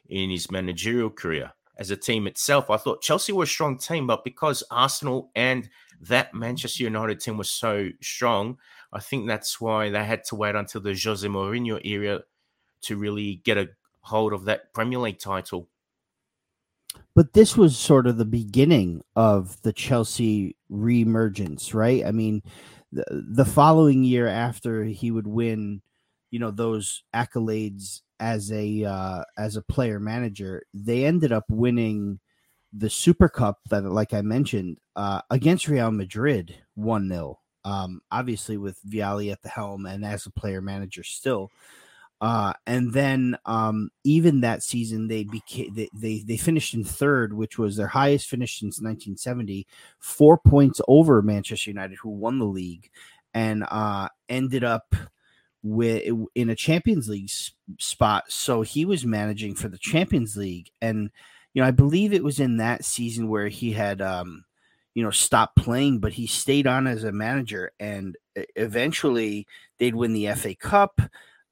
in 0.08 0.30
his 0.30 0.50
managerial 0.50 1.10
career. 1.10 1.52
as 1.78 1.90
a 1.90 1.96
team 1.96 2.26
itself. 2.26 2.70
I 2.70 2.76
thought 2.76 3.02
Chelsea 3.02 3.32
were 3.32 3.44
a 3.44 3.46
strong 3.46 3.78
team, 3.78 4.06
but 4.06 4.24
because 4.24 4.62
Arsenal 4.70 5.30
and 5.34 5.68
that 6.00 6.34
Manchester 6.34 6.84
United 6.84 7.20
team 7.20 7.36
was 7.38 7.48
so 7.50 7.88
strong, 8.00 8.58
I 8.92 9.00
think 9.00 9.26
that's 9.26 9.60
why 9.60 9.88
they 9.90 10.04
had 10.04 10.24
to 10.24 10.36
wait 10.36 10.54
until 10.54 10.80
the 10.80 10.98
Jose 11.02 11.26
Mourinho 11.26 11.84
era 11.84 12.22
to 12.82 12.96
really 12.96 13.36
get 13.44 13.56
a 13.56 13.70
hold 14.02 14.32
of 14.32 14.44
that 14.44 14.72
Premier 14.74 14.98
League 14.98 15.18
title. 15.18 15.68
But 17.14 17.32
this 17.32 17.56
was 17.56 17.78
sort 17.78 18.06
of 18.06 18.18
the 18.18 18.24
beginning 18.24 19.02
of 19.16 19.60
the 19.62 19.72
Chelsea 19.72 20.56
reemergence, 20.70 21.72
right? 21.72 22.04
I 22.04 22.10
mean, 22.10 22.42
the, 22.90 23.04
the 23.10 23.44
following 23.44 24.04
year 24.04 24.26
after 24.26 24.84
he 24.84 25.10
would 25.10 25.26
win, 25.26 25.80
you 26.32 26.38
know, 26.38 26.50
those 26.50 27.04
accolades 27.14 28.00
as 28.18 28.50
a 28.50 28.84
uh, 28.84 29.22
as 29.36 29.56
a 29.56 29.62
player 29.62 30.00
manager, 30.00 30.62
they 30.74 31.04
ended 31.04 31.30
up 31.30 31.44
winning 31.50 32.18
the 32.72 32.88
Super 32.88 33.28
Cup 33.28 33.58
that, 33.68 33.82
like 33.84 34.14
I 34.14 34.22
mentioned, 34.22 34.78
uh, 34.96 35.20
against 35.30 35.68
Real 35.68 35.90
Madrid, 35.90 36.56
one 36.74 37.08
0 37.08 37.38
um, 37.66 38.00
Obviously, 38.10 38.56
with 38.56 38.78
Vialli 38.88 39.30
at 39.30 39.42
the 39.42 39.50
helm 39.50 39.84
and 39.84 40.04
as 40.06 40.24
a 40.24 40.30
player 40.30 40.62
manager, 40.62 41.04
still. 41.04 41.50
Uh, 42.22 42.54
and 42.66 42.94
then 42.94 43.36
um, 43.44 43.90
even 44.04 44.40
that 44.40 44.62
season, 44.62 45.08
they 45.08 45.24
became 45.24 45.74
they, 45.74 45.88
they 45.92 46.20
they 46.20 46.36
finished 46.38 46.72
in 46.72 46.82
third, 46.82 47.34
which 47.34 47.58
was 47.58 47.76
their 47.76 47.88
highest 47.88 48.26
finish 48.26 48.58
since 48.58 48.80
1970, 48.80 49.66
four 49.98 50.38
points 50.38 50.80
over 50.88 51.20
Manchester 51.20 51.68
United, 51.68 51.98
who 51.98 52.08
won 52.08 52.38
the 52.38 52.46
league, 52.46 52.88
and 53.34 53.66
uh, 53.70 54.08
ended 54.30 54.64
up 54.64 54.94
with 55.62 56.04
in 56.34 56.50
a 56.50 56.56
Champions 56.56 57.08
League 57.08 57.30
spot. 57.78 58.24
So 58.28 58.62
he 58.62 58.84
was 58.84 59.06
managing 59.06 59.54
for 59.54 59.68
the 59.68 59.78
Champions 59.78 60.36
League, 60.36 60.70
and 60.80 61.10
you 61.54 61.62
know 61.62 61.68
I 61.68 61.72
believe 61.72 62.12
it 62.12 62.24
was 62.24 62.40
in 62.40 62.58
that 62.58 62.84
season 62.84 63.28
where 63.28 63.48
he 63.48 63.72
had 63.72 64.00
um, 64.02 64.44
you 64.94 65.02
know 65.02 65.10
stopped 65.10 65.56
playing, 65.56 66.00
but 66.00 66.12
he 66.12 66.26
stayed 66.26 66.66
on 66.66 66.86
as 66.86 67.04
a 67.04 67.12
manager, 67.12 67.72
and 67.80 68.16
eventually 68.56 69.46
they'd 69.78 69.94
win 69.94 70.12
the 70.12 70.32
FA 70.34 70.54
Cup 70.54 71.00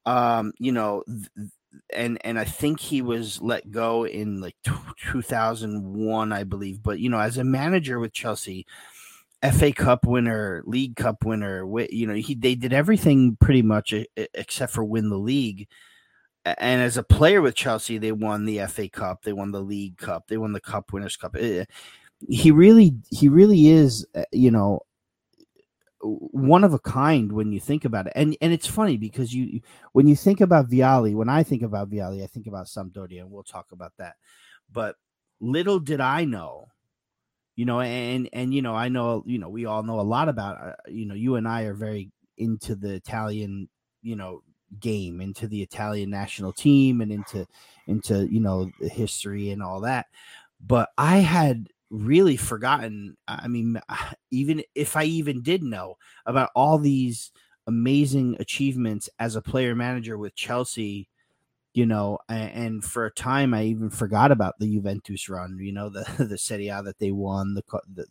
um, 0.07 0.53
you 0.59 0.73
know, 0.73 1.05
and 1.93 2.19
and 2.25 2.39
I 2.39 2.45
think 2.45 2.81
he 2.81 3.03
was 3.03 3.41
let 3.41 3.71
go 3.71 4.07
in 4.07 4.41
like 4.41 4.57
2001, 5.13 6.33
I 6.33 6.45
believe. 6.45 6.83
But 6.83 7.01
you 7.01 7.11
know, 7.11 7.21
as 7.21 7.39
a 7.39 7.45
manager 7.45 7.99
with 7.99 8.13
Chelsea, 8.13 8.67
FA 9.43 9.73
Cup 9.73 10.07
winner, 10.07 10.63
League 10.67 10.97
Cup 10.97 11.25
winner, 11.25 11.65
you 11.91 12.07
know, 12.07 12.15
he 12.15 12.35
they 12.35 12.55
did 12.55 12.73
everything 12.73 13.37
pretty 13.41 13.63
much 13.63 13.95
except 14.17 14.73
for 14.73 14.85
win 14.85 15.09
the 15.09 15.19
league. 15.19 15.67
And 16.45 16.81
as 16.83 16.97
a 16.97 17.03
player 17.03 17.43
with 17.43 17.55
Chelsea, 17.55 17.99
they 17.99 18.13
won 18.13 18.45
the 18.45 18.67
FA 18.67 18.89
Cup, 18.89 19.23
they 19.23 19.33
won 19.33 19.53
the 19.53 19.61
League 19.61 19.99
Cup, 19.99 20.29
they 20.29 20.39
won 20.39 20.53
the 20.53 20.61
Cup 20.61 20.93
Winners' 20.93 21.17
Cup. 21.17 21.37
Eh, 21.39 21.65
he 22.29 22.51
really, 22.51 22.95
he 23.11 23.29
really 23.29 23.69
is, 23.69 24.07
eh, 24.15 24.25
you 24.33 24.51
know, 24.51 24.81
one 26.03 26.65
of 26.65 26.73
a 26.73 26.79
kind 26.79 27.33
when 27.33 27.53
you 27.53 27.61
think 27.61 27.85
about 27.85 28.07
it. 28.07 28.15
And 28.17 28.37
and 28.41 28.53
it's 28.53 28.67
funny 28.67 28.97
because 28.97 29.35
you 29.35 29.61
when 29.93 30.07
you 30.07 30.17
think 30.17 30.41
about 30.41 30.71
Vialli, 30.71 31.15
when 31.15 31.29
I 31.29 31.43
think 31.43 31.63
about 31.63 31.91
Vialli, 31.91 32.23
I 32.23 32.27
think 32.27 32.47
about 32.47 32.67
Sampdoria, 32.67 33.21
and 33.21 33.31
we'll 33.31 33.43
talk 33.43 33.73
about 33.73 33.93
that. 33.99 34.17
But 34.73 34.97
little 35.41 35.79
did 35.79 36.01
I 36.01 36.25
know, 36.25 36.69
you 37.57 37.65
know, 37.65 37.81
and 37.81 38.29
and 38.33 38.55
you 38.55 38.63
know, 38.63 38.75
I 38.75 38.89
know, 38.89 39.23
you 39.27 39.39
know, 39.39 39.49
we 39.49 39.67
all 39.67 39.83
know 39.83 40.01
a 40.01 40.03
lot 40.03 40.29
about, 40.29 40.61
uh, 40.61 40.73
you 40.89 41.07
know, 41.07 41.15
you 41.15 41.37
and 41.37 41.47
I 41.47 41.63
are 41.63 41.75
very 41.75 42.11
into 42.39 42.75
the 42.75 42.95
Italian, 42.95 43.69
you 44.03 44.17
know, 44.17 44.43
game, 44.79 45.21
into 45.21 45.47
the 45.47 45.63
Italian 45.63 46.11
national 46.11 46.53
team, 46.53 47.01
and 47.01 47.13
into 47.13 47.47
into 47.87 48.27
you 48.33 48.41
know 48.41 48.71
the 48.81 48.89
history 48.89 49.51
and 49.51 49.63
all 49.63 49.81
that. 49.81 50.07
But 50.65 50.91
I 50.97 51.19
had 51.19 51.69
really 51.91 52.37
forgotten. 52.37 53.17
I 53.29 53.49
mean, 53.49 53.81
even 54.31 54.63
if 54.75 54.97
I 54.97 55.05
even 55.05 55.43
did 55.43 55.63
know 55.63 55.97
about 56.27 56.51
all 56.55 56.79
these 56.79 57.31
amazing 57.67 58.37
achievements 58.41 59.09
as 59.19 59.37
a 59.37 59.43
player 59.43 59.75
manager 59.75 60.17
with 60.19 60.35
Chelsea, 60.35 61.09
you 61.73 61.87
know, 61.87 62.19
and, 62.29 62.85
for 62.85 63.07
a 63.07 63.13
time 63.13 63.55
I 63.55 63.65
even 63.65 63.91
forgot 63.91 64.33
about 64.33 64.59
the 64.59 64.73
Juventus 64.73 65.29
run, 65.29 65.59
you 65.61 65.73
know, 65.73 65.89
the 65.89 66.05
the 66.29 66.39
Serie 66.39 66.69
A 66.69 66.83
that 66.83 66.99
they 66.99 67.13
won, 67.13 67.55
the 67.55 67.63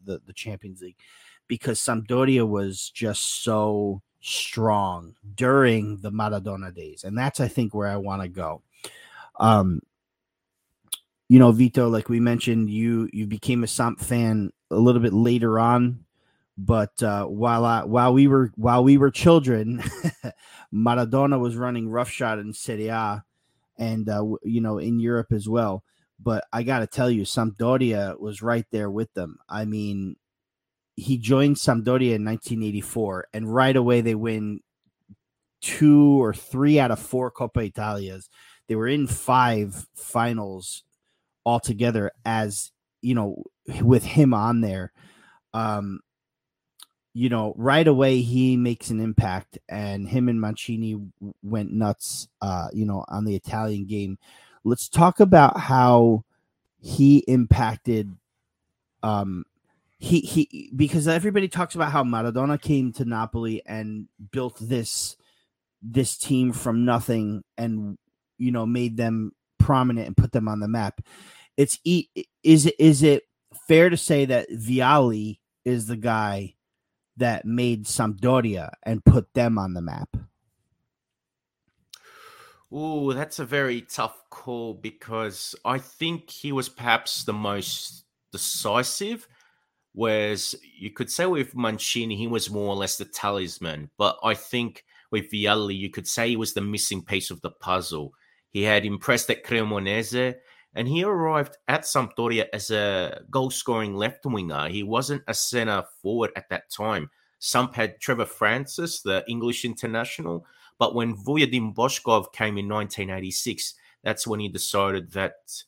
the 0.06 0.22
the, 0.26 0.34
Champions 0.34 0.82
League, 0.82 0.98
because 1.48 1.80
Sampdoria 1.80 2.48
was 2.48 2.90
just 2.90 3.44
so 3.44 4.02
strong 4.22 5.16
during 5.36 5.98
the 5.98 6.12
Maradona 6.12 6.74
days, 6.74 7.04
and 7.04 7.18
that's 7.18 7.40
I 7.40 7.48
think 7.48 7.74
where 7.74 7.88
I 7.90 7.98
want 7.98 8.22
to 8.22 8.30
go. 8.30 8.62
Um, 9.40 9.82
you 11.28 11.40
know, 11.40 11.52
Vito, 11.52 11.90
like 11.90 12.10
we 12.10 12.20
mentioned, 12.20 12.70
you 12.70 13.10
you 13.12 13.28
became 13.28 13.64
a 13.64 13.68
Samp 13.68 14.00
fan 14.00 14.52
a 14.72 14.76
little 14.76 15.02
bit 15.02 15.14
later 15.14 15.60
on, 15.60 16.06
but 16.58 17.02
uh, 17.04 17.26
while 17.26 17.66
I, 17.66 17.84
while 17.84 18.14
we 18.14 18.28
were 18.28 18.52
while 18.56 18.84
we 18.84 18.98
were 18.98 19.12
children, 19.12 19.84
Maradona 20.74 21.40
was 21.40 21.56
running 21.56 21.90
roughshod 21.90 22.40
in 22.40 22.54
Serie 22.54 22.88
A, 22.88 23.24
and 23.80 24.08
uh, 24.10 24.24
you 24.44 24.62
know 24.62 24.78
in 24.78 25.00
Europe 25.00 25.32
as 25.32 25.50
well. 25.50 25.84
But 26.22 26.44
I 26.54 26.64
got 26.64 26.80
to 26.80 26.88
tell 26.88 27.10
you, 27.10 27.24
Sampdoria 27.24 28.20
was 28.20 28.42
right 28.42 28.66
there 28.72 28.92
with 28.92 29.14
them. 29.14 29.38
I 29.48 29.66
mean, 29.66 30.18
he 30.98 31.18
joined 31.18 31.56
Sampdoria 31.56 32.16
in 32.16 32.26
1984, 32.26 33.28
and 33.34 33.54
right 33.54 33.76
away 33.76 34.02
they 34.02 34.16
win 34.16 34.60
two 35.62 36.22
or 36.22 36.34
three 36.34 36.80
out 36.80 36.92
of 36.92 37.00
four 37.00 37.32
Coppa 37.32 37.66
Italias. 37.66 38.30
They 38.68 38.76
were 38.76 38.88
in 38.88 39.08
five 39.08 39.88
finals 39.96 40.84
altogether 41.46 42.12
as 42.26 42.72
you 43.02 43.16
know 43.16 43.44
with 43.82 44.04
him 44.04 44.34
on 44.34 44.62
there 44.62 44.92
um 45.54 46.00
you 47.14 47.30
know 47.30 47.54
right 47.58 47.88
away 47.88 48.22
he 48.22 48.56
makes 48.56 48.90
an 48.90 49.00
impact 49.00 49.58
and 49.68 50.08
him 50.08 50.30
and 50.30 50.40
mancini 50.40 51.00
went 51.42 51.72
nuts 51.72 52.28
uh 52.42 52.68
you 52.74 52.86
know 52.86 53.04
on 53.08 53.26
the 53.26 53.36
italian 53.36 53.86
game 53.86 54.18
let's 54.64 54.88
talk 54.88 55.20
about 55.20 55.60
how 55.60 56.24
he 56.82 57.20
impacted 57.28 58.16
um 59.04 59.44
he 59.98 60.20
he 60.22 60.72
because 60.76 61.08
everybody 61.08 61.48
talks 61.48 61.76
about 61.76 61.92
how 61.92 62.04
maradona 62.04 62.62
came 62.62 62.94
to 62.94 63.06
napoli 63.06 63.62
and 63.66 64.08
built 64.32 64.58
this 64.62 65.18
this 65.82 66.18
team 66.18 66.52
from 66.52 66.86
nothing 66.86 67.44
and 67.58 67.98
you 68.38 68.52
know 68.52 68.66
made 68.66 68.98
them 68.98 69.32
prominent 69.60 70.08
and 70.08 70.18
put 70.18 70.32
them 70.32 70.48
on 70.48 70.60
the 70.60 70.68
map. 70.68 71.02
It's 71.58 71.78
is 71.86 72.66
it 72.66 72.76
is 72.80 73.04
it 73.04 73.24
fair 73.68 73.90
to 73.90 73.98
say 73.98 74.26
that 74.26 74.50
Vialli 74.50 75.40
is 75.66 75.88
the 75.88 75.98
guy 75.98 76.56
that 77.20 77.46
made 77.46 77.86
Sampdoria 77.86 78.72
and 78.84 79.06
put 79.06 79.34
them 79.34 79.58
on 79.58 79.74
the 79.74 79.82
map? 79.82 80.10
Oh, 82.72 83.14
that's 83.14 83.40
a 83.40 83.46
very 83.46 83.82
tough 83.82 84.30
call 84.30 84.76
because 84.76 85.56
I 85.66 85.80
think 85.80 86.30
he 86.30 86.52
was 86.52 86.70
perhaps 86.70 87.24
the 87.24 87.34
most 87.34 88.06
decisive. 88.32 89.28
Whereas 89.94 90.56
you 90.78 90.92
could 90.92 91.10
say 91.12 91.26
with 91.26 91.56
Mancini, 91.56 92.16
he 92.16 92.28
was 92.28 92.50
more 92.50 92.70
or 92.70 92.76
less 92.76 92.98
the 92.98 93.06
talisman. 93.06 93.90
But 93.98 94.20
I 94.24 94.36
think 94.36 94.86
with 95.12 95.32
Vialli, 95.32 95.76
you 95.76 95.90
could 95.90 96.08
say 96.08 96.30
he 96.30 96.36
was 96.36 96.54
the 96.54 96.62
missing 96.62 97.04
piece 97.04 97.32
of 97.32 97.42
the 97.42 97.50
puzzle. 97.50 98.14
He 98.52 98.64
had 98.64 98.86
impressed 98.86 99.30
at 99.32 99.44
Cremonese, 99.44 100.36
and 100.76 100.88
he 100.88 101.04
arrived 101.04 101.58
at 101.68 101.82
Sampdoria 101.82 102.46
as 102.54 102.72
a 102.72 103.22
goal 103.30 103.50
scoring 103.50 103.96
left 103.96 104.26
winger. 104.26 104.70
He 104.70 104.84
wasn't 104.84 105.24
a 105.28 105.34
centre 105.34 105.84
forward 106.02 106.32
at 106.36 106.50
that 106.50 106.70
time. 106.70 107.10
Samp 107.40 107.74
had 107.74 108.00
Trevor 108.00 108.26
Francis, 108.26 109.02
the 109.02 109.24
English 109.28 109.66
international, 109.66 110.46
but 110.78 110.94
when 110.94 111.16
Vujadin 111.16 111.74
Boshkov 111.74 112.32
came 112.34 112.58
in 112.58 112.68
1986, 112.68 113.74
that's 114.04 114.28
when 114.28 114.40
he 114.40 114.50
decided 114.50 115.12
that 115.14 115.64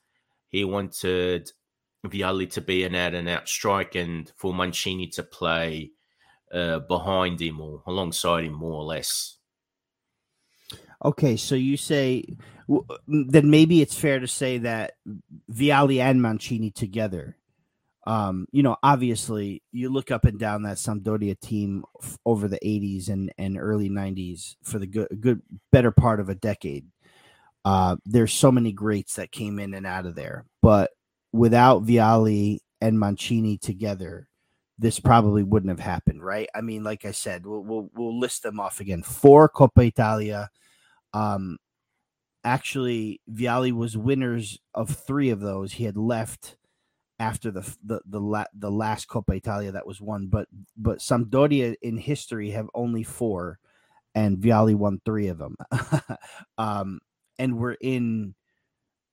he 0.49 0.63
wanted 0.63 1.51
Vialli 2.05 2.49
to 2.51 2.61
be 2.61 2.83
an 2.83 2.95
out 2.95 3.13
and 3.13 3.29
out 3.29 3.47
strike 3.47 3.95
and 3.95 4.31
for 4.35 4.53
Mancini 4.53 5.07
to 5.07 5.23
play 5.23 5.91
uh, 6.53 6.79
behind 6.79 7.41
him 7.41 7.61
or 7.61 7.81
alongside 7.87 8.43
him, 8.43 8.53
more 8.53 8.73
or 8.73 8.83
less. 8.83 9.37
Okay, 11.03 11.35
so 11.35 11.55
you 11.55 11.77
say 11.77 12.23
then 13.07 13.49
maybe 13.49 13.81
it's 13.81 13.97
fair 13.97 14.19
to 14.19 14.27
say 14.27 14.59
that 14.59 14.93
Vialli 15.51 15.99
and 15.99 16.21
Mancini 16.21 16.71
together. 16.71 17.37
Um, 18.07 18.47
you 18.51 18.63
know, 18.63 18.77
obviously, 18.81 19.61
you 19.71 19.89
look 19.89 20.09
up 20.09 20.25
and 20.25 20.39
down 20.39 20.63
that 20.63 20.77
Sampdoria 20.77 21.39
team 21.39 21.85
f- 22.01 22.17
over 22.25 22.47
the 22.47 22.59
'80s 22.65 23.09
and, 23.09 23.31
and 23.37 23.59
early 23.59 23.89
'90s 23.89 24.55
for 24.63 24.79
the 24.79 24.87
good, 24.87 25.07
good, 25.19 25.41
better 25.71 25.91
part 25.91 26.19
of 26.19 26.29
a 26.29 26.35
decade. 26.35 26.87
Uh, 27.63 27.97
there's 28.05 28.33
so 28.33 28.51
many 28.51 28.71
greats 28.71 29.15
that 29.15 29.31
came 29.31 29.59
in 29.59 29.75
and 29.75 29.85
out 29.85 30.07
of 30.07 30.15
there, 30.15 30.45
but 30.63 30.89
without 31.31 31.85
Vialli 31.85 32.59
and 32.81 32.99
Mancini 32.99 33.59
together, 33.59 34.27
this 34.79 34.99
probably 34.99 35.43
wouldn't 35.43 35.69
have 35.69 35.79
happened, 35.79 36.23
right? 36.23 36.49
I 36.55 36.61
mean, 36.61 36.83
like 36.83 37.05
I 37.05 37.11
said, 37.11 37.45
we'll 37.45 37.63
we'll, 37.63 37.89
we'll 37.93 38.19
list 38.19 38.41
them 38.41 38.59
off 38.59 38.79
again: 38.79 39.03
four 39.03 39.47
Coppa 39.47 39.85
Italia, 39.85 40.49
um, 41.13 41.57
actually 42.43 43.21
Vialli 43.31 43.71
was 43.71 43.97
winners 43.97 44.59
of 44.73 44.89
three 44.89 45.29
of 45.29 45.39
those. 45.39 45.73
He 45.73 45.85
had 45.85 45.97
left 45.97 46.55
after 47.19 47.51
the 47.51 47.61
the 47.83 48.01
the, 48.05 48.19
la, 48.19 48.45
the 48.53 48.71
last 48.71 49.07
Coppa 49.07 49.35
Italia 49.35 49.71
that 49.71 49.85
was 49.85 50.01
won, 50.01 50.27
but 50.27 50.47
but 50.75 50.99
Sampdoria 50.99 51.75
in 51.81 51.97
history 51.97 52.51
have 52.51 52.69
only 52.73 53.03
four, 53.03 53.59
and 54.15 54.37
Vialli 54.37 54.75
won 54.75 54.99
three 55.05 55.27
of 55.27 55.37
them. 55.37 55.55
um, 56.57 56.99
and 57.37 57.57
we're 57.57 57.77
in 57.79 58.35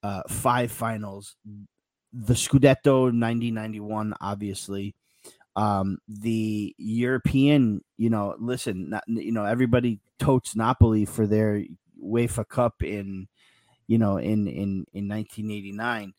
uh, 0.02 0.22
five 0.28 0.72
finals. 0.72 1.36
The 2.12 2.34
Scudetto 2.34 3.04
1991, 3.04 4.14
obviously. 4.20 4.94
Um, 5.56 5.98
the 6.06 6.74
European, 6.78 7.82
you 7.96 8.10
know, 8.10 8.36
listen, 8.38 8.90
not, 8.90 9.04
you 9.08 9.32
know, 9.32 9.44
everybody 9.44 10.00
totes 10.18 10.54
Napoli 10.54 11.04
for 11.04 11.26
their 11.26 11.64
UEFA 12.02 12.48
Cup 12.48 12.82
in, 12.82 13.28
you 13.86 13.98
know, 13.98 14.16
in 14.18 14.46
in 14.46 14.86
in 14.92 15.08
1989. 15.08 16.14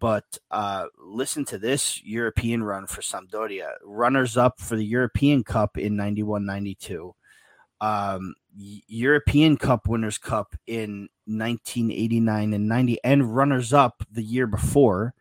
But 0.00 0.24
uh, 0.50 0.86
listen 0.98 1.44
to 1.46 1.58
this 1.58 2.02
European 2.02 2.64
run 2.64 2.88
for 2.88 3.02
Sampdoria, 3.02 3.74
runners 3.84 4.36
up 4.36 4.60
for 4.60 4.74
the 4.74 4.84
European 4.84 5.44
Cup 5.44 5.78
in 5.78 5.94
91 5.94 6.44
92, 6.44 7.14
um, 7.80 8.34
European 8.56 9.56
Cup 9.56 9.86
Winners' 9.86 10.18
Cup 10.18 10.56
in 10.66 11.08
1989 11.26 12.54
and 12.54 12.68
90, 12.68 12.98
and 13.04 13.36
runners 13.36 13.72
up 13.72 14.02
the 14.10 14.24
year 14.24 14.48
before. 14.48 15.14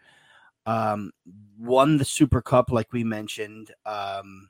Um, 0.66 1.12
won 1.60 1.98
the 1.98 2.06
Super 2.06 2.42
Cup, 2.42 2.72
like 2.72 2.92
we 2.92 3.04
mentioned, 3.04 3.72
um, 3.86 4.50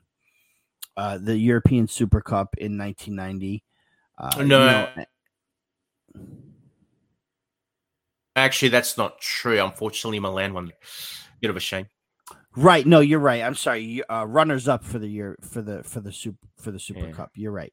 uh, 0.96 1.18
the 1.18 1.36
European 1.36 1.88
Super 1.88 2.22
Cup 2.22 2.54
in 2.56 2.78
1990. 2.78 3.62
Uh, 4.16 4.30
no, 4.38 4.42
you 4.42 4.48
know, 4.48 5.04
Actually, 8.34 8.68
that's 8.68 8.98
not 8.98 9.20
true. 9.20 9.62
Unfortunately, 9.62 10.20
Milan 10.20 10.52
won. 10.52 10.72
Bit 11.40 11.50
of 11.50 11.56
a 11.56 11.60
shame. 11.60 11.86
Right. 12.54 12.86
No, 12.86 13.00
you're 13.00 13.18
right. 13.18 13.42
I'm 13.42 13.54
sorry. 13.54 14.02
Uh, 14.08 14.24
runners 14.24 14.68
up 14.68 14.84
for 14.84 14.98
the 14.98 15.08
year 15.08 15.36
for 15.42 15.62
the 15.62 15.82
for 15.82 16.00
the 16.00 16.12
super 16.12 16.46
for 16.58 16.70
the 16.70 16.78
Super 16.78 17.06
yeah. 17.06 17.12
Cup. 17.12 17.30
You're 17.34 17.52
right. 17.52 17.72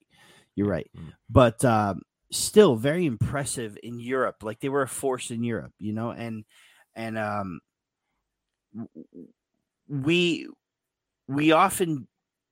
You're 0.56 0.68
right. 0.68 0.90
Mm-hmm. 0.96 1.10
But 1.30 1.64
um, 1.66 2.02
still 2.32 2.76
very 2.76 3.06
impressive 3.06 3.78
in 3.82 4.00
Europe. 4.00 4.38
Like 4.44 4.60
they 4.60 4.70
were 4.70 4.82
a 4.82 4.88
force 4.88 5.32
in 5.32 5.44
Europe, 5.44 5.74
you 5.80 5.94
know, 5.94 6.12
and 6.12 6.44
and 6.96 7.18
um, 7.18 7.60
we 9.88 10.48
we 11.28 11.52
often, 11.52 12.08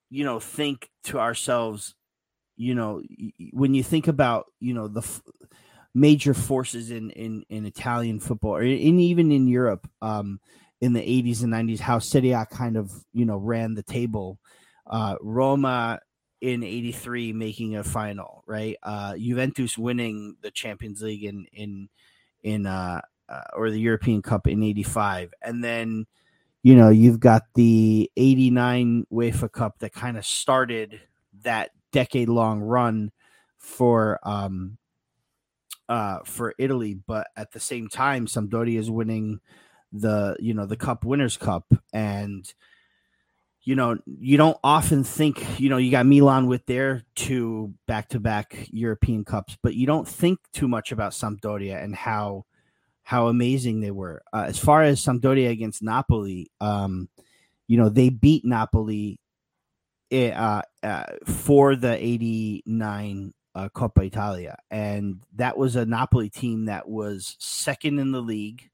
you 0.10 0.24
know, 0.24 0.40
think 0.40 0.90
to 1.06 1.20
ourselves, 1.20 1.96
you 2.56 2.76
know, 2.76 3.02
when 3.52 3.74
you 3.74 3.84
think 3.84 4.08
about, 4.08 4.46
you 4.60 4.74
know, 4.74 4.88
the 4.88 5.02
major 5.94 6.34
forces 6.34 6.92
in 6.92 7.10
in 7.12 7.44
in 7.50 7.66
Italian 7.66 8.20
football 8.20 8.56
or 8.56 8.62
in 8.62 9.00
even 9.00 9.32
in 9.32 9.48
Europe 9.48 9.90
um, 10.02 10.40
in 10.80 10.94
the 10.94 11.02
80s 11.02 11.44
and 11.44 11.54
90s 11.54 11.80
how 11.80 12.00
Serie 12.00 12.32
A 12.32 12.46
kind 12.46 12.78
of 12.78 12.92
you 13.14 13.26
know 13.26 13.38
ran 13.38 13.76
the 13.76 13.84
table. 13.84 14.40
Uh, 14.88 15.16
Roma 15.22 16.00
in 16.42 16.64
83 16.64 17.34
making 17.34 17.76
a 17.76 17.84
final 17.84 18.44
right? 18.48 18.78
Uh, 18.82 19.16
Juventus 19.18 19.78
winning 19.78 20.38
the 20.42 20.52
Champions 20.52 21.02
League 21.02 21.24
in 21.24 21.46
in 21.52 21.90
in 22.44 22.66
uh, 22.66 23.02
uh 23.30 23.42
or 23.54 23.70
the 23.70 23.80
European 23.80 24.22
Cup 24.22 24.48
in 24.48 24.64
85 24.64 25.34
and 25.42 25.64
then 25.64 26.06
you 26.64 26.76
know 26.76 26.90
you've 26.90 27.20
got 27.20 27.44
the 27.56 28.10
89 28.16 29.06
UEFA 29.12 29.52
Cup 29.52 29.80
that 29.80 29.94
kind 29.94 30.18
of 30.18 30.26
started 30.26 31.02
that 31.44 31.72
decade 31.92 32.30
long 32.30 32.62
run 32.62 33.12
for 33.58 34.20
um 34.24 34.78
uh, 35.92 36.20
for 36.24 36.56
Italy, 36.58 36.94
but 37.06 37.28
at 37.36 37.52
the 37.52 37.60
same 37.60 37.90
time, 37.90 38.26
Sampdoria 38.26 38.80
is 38.80 38.90
winning 38.90 39.42
the 39.92 40.38
you 40.40 40.54
know 40.54 40.66
the 40.66 40.78
Cup 40.78 41.04
Winners' 41.04 41.36
Cup, 41.36 41.66
and 41.92 42.52
you 43.64 43.76
know 43.76 43.98
you 44.06 44.38
don't 44.38 44.58
often 44.64 45.04
think 45.04 45.60
you 45.60 45.68
know 45.68 45.76
you 45.76 45.92
got 45.92 46.06
Milan 46.06 46.48
with 46.48 46.66
their 46.66 47.04
two 47.16 47.74
back 47.88 48.08
to 48.10 48.22
back 48.22 48.70
European 48.72 49.26
Cups, 49.26 49.58
but 49.62 49.76
you 49.76 49.86
don't 49.86 50.08
think 50.08 50.40
too 50.54 50.70
much 50.70 50.94
about 50.94 51.12
Sampdoria 51.12 51.84
and 51.84 51.94
how 51.94 52.46
how 53.04 53.28
amazing 53.28 53.82
they 53.82 53.92
were. 53.92 54.22
Uh, 54.32 54.46
as 54.48 54.58
far 54.58 54.84
as 54.84 55.04
Sampdoria 55.04 55.50
against 55.50 55.84
Napoli, 55.84 56.50
um, 56.62 57.10
you 57.68 57.78
know 57.78 57.90
they 57.90 58.08
beat 58.08 58.46
Napoli 58.46 59.20
eh, 60.10 60.32
uh, 60.32 60.62
uh, 60.84 61.06
for 61.26 61.76
the 61.76 61.98
89 61.98 63.34
uh, 63.56 63.70
Coppa 63.70 64.06
Italia, 64.06 64.58
and 64.70 65.22
that 65.36 65.58
was 65.58 65.76
a 65.76 65.86
Napoli 65.86 66.30
team 66.30 66.66
that 66.66 66.88
was 66.88 67.36
second 67.40 68.00
in 68.00 68.12
the 68.12 68.22
league, 68.22 68.70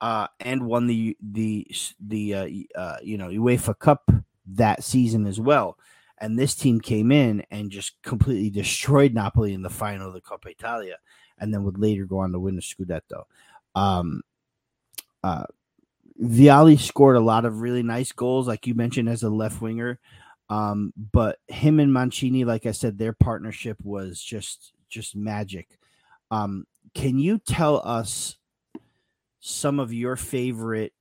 uh, 0.00 0.28
and 0.40 0.66
won 0.66 0.86
the 0.86 1.16
the 1.20 1.66
the 2.00 2.34
uh, 2.34 2.48
uh, 2.78 2.96
you 3.02 3.18
know 3.18 3.28
UEFA 3.28 3.78
Cup 3.78 4.10
that 4.46 4.84
season 4.84 5.26
as 5.26 5.40
well. 5.40 5.78
And 6.18 6.38
this 6.38 6.54
team 6.54 6.80
came 6.80 7.10
in 7.10 7.44
and 7.50 7.70
just 7.70 8.00
completely 8.02 8.50
destroyed 8.50 9.12
Napoli 9.14 9.54
in 9.54 9.62
the 9.62 9.70
final 9.70 10.08
of 10.08 10.14
the 10.14 10.20
Coppa 10.20 10.50
Italia, 10.50 10.98
and 11.38 11.52
then 11.52 11.64
would 11.64 11.78
later 11.78 12.04
go 12.04 12.18
on 12.18 12.32
to 12.32 12.38
win 12.38 12.56
the 12.56 12.62
Scudetto. 12.62 13.24
Um, 13.74 14.22
uh, 15.24 15.44
Vialli 16.20 16.78
scored 16.78 17.16
a 17.16 17.20
lot 17.20 17.44
of 17.44 17.60
really 17.60 17.82
nice 17.82 18.12
goals, 18.12 18.46
like 18.46 18.66
you 18.66 18.74
mentioned, 18.74 19.08
as 19.08 19.22
a 19.22 19.30
left 19.30 19.60
winger. 19.60 19.98
Um, 20.52 20.92
but 21.12 21.38
him 21.48 21.80
and 21.80 21.90
Mancini, 21.90 22.44
like 22.44 22.66
I 22.66 22.72
said, 22.72 22.98
their 22.98 23.14
partnership 23.14 23.78
was 23.82 24.20
just 24.22 24.74
just 24.90 25.16
magic. 25.16 25.78
Um, 26.30 26.66
can 26.94 27.18
you 27.18 27.38
tell 27.38 27.80
us 27.82 28.36
some 29.40 29.80
of 29.80 29.94
your 29.94 30.14
favorite 30.14 30.92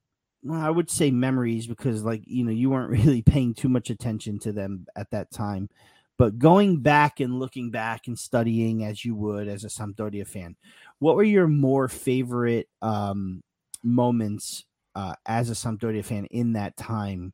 well, 0.41 0.59
I 0.59 0.69
would 0.69 0.89
say 0.89 1.11
memories 1.11 1.67
because 1.67 2.01
like 2.01 2.23
you 2.25 2.45
know 2.45 2.51
you 2.51 2.69
weren't 2.69 2.91
really 3.05 3.21
paying 3.21 3.53
too 3.53 3.67
much 3.67 3.89
attention 3.89 4.39
to 4.39 4.53
them 4.53 4.87
at 4.95 5.11
that 5.11 5.31
time. 5.31 5.69
But 6.17 6.39
going 6.39 6.77
back 6.77 7.19
and 7.19 7.37
looking 7.37 7.71
back 7.71 8.07
and 8.07 8.17
studying 8.17 8.85
as 8.85 9.03
you 9.03 9.15
would 9.15 9.49
as 9.49 9.65
a 9.65 9.67
Sampdoria 9.67 10.25
fan, 10.25 10.55
what 10.99 11.17
were 11.17 11.23
your 11.23 11.49
more 11.49 11.89
favorite 11.89 12.69
um, 12.81 13.43
moments 13.83 14.63
uh, 14.95 15.15
as 15.25 15.49
a 15.49 15.55
Sampdoria 15.55 16.05
fan 16.05 16.25
in 16.27 16.53
that 16.53 16.77
time 16.77 17.33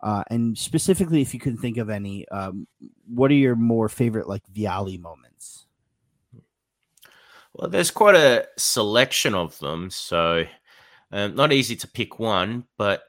uh, 0.00 0.22
and 0.30 0.56
specifically, 0.56 1.22
if 1.22 1.32
you 1.32 1.40
can 1.40 1.56
think 1.56 1.78
of 1.78 1.88
any, 1.88 2.28
um, 2.28 2.66
what 3.06 3.30
are 3.30 3.34
your 3.34 3.56
more 3.56 3.88
favorite 3.88 4.28
like 4.28 4.42
Vialli 4.52 5.00
moments? 5.00 5.66
Well, 7.54 7.70
there's 7.70 7.90
quite 7.90 8.14
a 8.14 8.46
selection 8.58 9.34
of 9.34 9.58
them, 9.58 9.90
so 9.90 10.44
um, 11.10 11.34
not 11.34 11.52
easy 11.52 11.76
to 11.76 11.88
pick 11.88 12.18
one. 12.18 12.64
But 12.76 13.04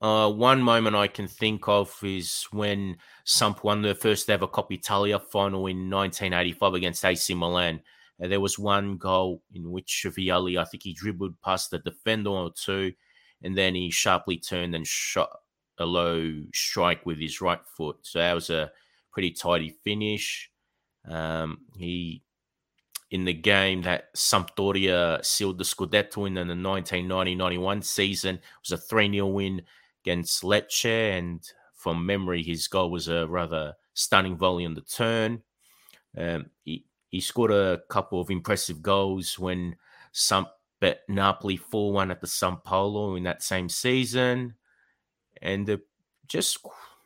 uh, 0.00 0.30
one 0.30 0.62
moment 0.62 0.96
I 0.96 1.08
can 1.08 1.28
think 1.28 1.68
of 1.68 1.94
is 2.02 2.46
when 2.50 2.96
Samp 3.24 3.62
won 3.62 3.82
their 3.82 3.94
first 3.94 4.30
ever 4.30 4.46
Coppa 4.46 4.72
Italia 4.72 5.18
final 5.18 5.66
in 5.66 5.90
1985 5.90 6.74
against 6.74 7.04
AC 7.04 7.34
Milan. 7.34 7.80
There 8.18 8.40
was 8.40 8.58
one 8.58 8.96
goal 8.96 9.42
in 9.52 9.70
which 9.70 10.06
Vialli, 10.08 10.58
I 10.58 10.64
think 10.64 10.84
he 10.84 10.94
dribbled 10.94 11.40
past 11.42 11.70
the 11.70 11.80
defender 11.80 12.30
or 12.30 12.52
two, 12.52 12.92
and 13.42 13.58
then 13.58 13.74
he 13.74 13.90
sharply 13.90 14.38
turned 14.38 14.74
and 14.74 14.86
shot 14.86 15.30
a 15.78 15.84
low 15.84 16.42
strike 16.52 17.04
with 17.04 17.18
his 17.18 17.40
right 17.40 17.60
foot. 17.76 17.96
So 18.02 18.18
that 18.18 18.34
was 18.34 18.50
a 18.50 18.70
pretty 19.12 19.30
tidy 19.30 19.76
finish. 19.84 20.50
Um, 21.08 21.58
he 21.76 22.22
in 23.10 23.24
the 23.24 23.34
game 23.34 23.82
that 23.82 24.12
Sampdoria 24.14 25.24
sealed 25.24 25.58
the 25.58 25.64
Scudetto 25.64 26.26
in 26.26 26.36
in 26.36 26.48
the 26.48 26.54
1990-91 26.54 27.84
season. 27.84 28.40
Was 28.68 28.72
a 28.72 28.94
3-0 28.94 29.32
win 29.32 29.62
against 30.02 30.42
Lecce, 30.42 31.16
and 31.16 31.40
from 31.74 32.04
memory, 32.04 32.42
his 32.42 32.66
goal 32.66 32.90
was 32.90 33.08
a 33.08 33.26
rather 33.26 33.74
stunning 33.94 34.36
volley 34.36 34.66
on 34.66 34.74
the 34.74 34.80
turn. 34.80 35.42
Um, 36.16 36.46
he, 36.64 36.86
he 37.08 37.20
scored 37.20 37.52
a 37.52 37.82
couple 37.88 38.20
of 38.20 38.30
impressive 38.30 38.82
goals 38.82 39.38
when 39.38 39.76
Samp 40.12 40.48
bet 40.80 41.02
Napoli 41.08 41.58
4-1 41.58 42.10
at 42.10 42.20
the 42.20 42.26
San 42.26 42.56
Paolo 42.64 43.14
in 43.16 43.22
that 43.24 43.42
same 43.42 43.68
season 43.68 44.54
and 45.42 45.78
just 46.26 46.58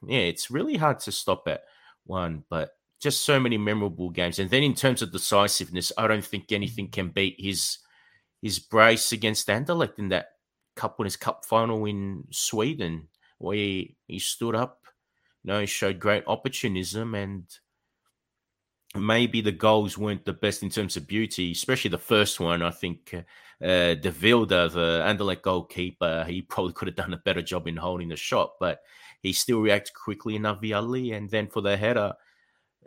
yeah, 0.06 0.20
it's 0.20 0.50
really 0.50 0.76
hard 0.76 1.00
to 1.00 1.12
stop 1.12 1.48
at 1.48 1.62
one, 2.04 2.44
but 2.48 2.70
just 3.00 3.24
so 3.24 3.38
many 3.38 3.58
memorable 3.58 4.10
games. 4.10 4.38
And 4.38 4.50
then 4.50 4.62
in 4.62 4.74
terms 4.74 5.02
of 5.02 5.12
decisiveness, 5.12 5.92
I 5.96 6.06
don't 6.06 6.24
think 6.24 6.50
anything 6.50 6.88
mm. 6.88 6.92
can 6.92 7.08
beat 7.10 7.36
his 7.38 7.78
his 8.42 8.58
brace 8.58 9.12
against 9.12 9.48
Anderlecht 9.48 9.98
in 9.98 10.08
that 10.10 10.28
cup 10.76 10.98
winners 10.98 11.16
cup 11.16 11.44
final 11.44 11.84
in 11.84 12.24
Sweden, 12.30 13.08
where 13.38 13.56
he, 13.56 13.96
he 14.06 14.18
stood 14.18 14.54
up, 14.54 14.82
you 15.42 15.52
know, 15.52 15.60
he 15.60 15.66
showed 15.66 15.98
great 15.98 16.22
opportunism 16.26 17.14
and 17.14 17.44
maybe 18.98 19.40
the 19.40 19.52
goals 19.52 19.96
weren't 19.96 20.24
the 20.24 20.32
best 20.32 20.62
in 20.62 20.70
terms 20.70 20.96
of 20.96 21.06
beauty, 21.06 21.52
especially 21.52 21.90
the 21.90 21.98
first 21.98 22.40
one. 22.40 22.62
I 22.62 22.70
think 22.70 23.14
uh, 23.62 23.94
De 23.94 24.12
Wilde, 24.22 24.48
the 24.48 25.02
Anderlecht 25.04 25.42
goalkeeper, 25.42 26.24
he 26.28 26.42
probably 26.42 26.72
could 26.72 26.88
have 26.88 26.96
done 26.96 27.12
a 27.12 27.18
better 27.18 27.42
job 27.42 27.66
in 27.66 27.76
holding 27.76 28.08
the 28.08 28.16
shot, 28.16 28.52
but 28.60 28.80
he 29.22 29.32
still 29.32 29.60
reacted 29.60 29.94
quickly 29.94 30.36
enough, 30.36 30.60
Vialli. 30.60 31.16
And 31.16 31.28
then 31.28 31.48
for 31.48 31.60
the 31.60 31.76
header 31.76 32.14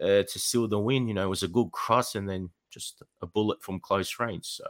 uh, 0.01 0.23
to 0.23 0.39
seal 0.39 0.67
the 0.67 0.79
win, 0.79 1.07
you 1.07 1.13
know, 1.13 1.25
it 1.25 1.29
was 1.29 1.43
a 1.43 1.47
good 1.47 1.71
cross. 1.71 2.15
And 2.15 2.27
then 2.27 2.49
just 2.71 3.03
a 3.21 3.27
bullet 3.27 3.61
from 3.61 3.79
close 3.79 4.19
range. 4.19 4.45
So 4.45 4.65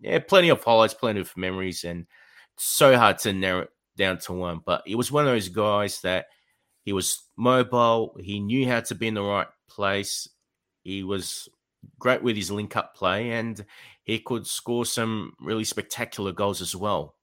yeah, 0.00 0.18
plenty 0.20 0.50
of 0.50 0.62
highlights, 0.62 0.94
plenty 0.94 1.20
of 1.20 1.36
memories, 1.36 1.84
and 1.84 2.06
so 2.56 2.96
hard 2.96 3.18
to 3.20 3.32
narrow 3.32 3.62
it 3.62 3.70
down 3.96 4.18
to 4.18 4.32
one. 4.32 4.60
But 4.64 4.82
he 4.86 4.94
was 4.94 5.10
one 5.10 5.26
of 5.26 5.32
those 5.32 5.48
guys 5.48 6.00
that 6.02 6.26
he 6.84 6.92
was 6.92 7.24
mobile. 7.36 8.16
He 8.20 8.38
knew 8.38 8.68
how 8.68 8.80
to 8.80 8.94
be 8.94 9.08
in 9.08 9.14
the 9.14 9.22
right 9.22 9.48
place. 9.68 10.28
He 10.88 11.02
was 11.02 11.50
great 11.98 12.22
with 12.22 12.34
his 12.34 12.50
link 12.50 12.74
up 12.74 12.94
play, 12.94 13.32
and 13.32 13.62
he 14.04 14.20
could 14.20 14.46
score 14.46 14.86
some 14.86 15.34
really 15.38 15.64
spectacular 15.64 16.32
goals 16.32 16.62
as 16.62 16.74
well. 16.74 17.14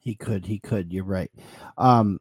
He 0.00 0.16
could. 0.16 0.44
He 0.44 0.58
could. 0.58 0.92
You're 0.92 1.04
right. 1.04 1.30
Um, 1.78 2.18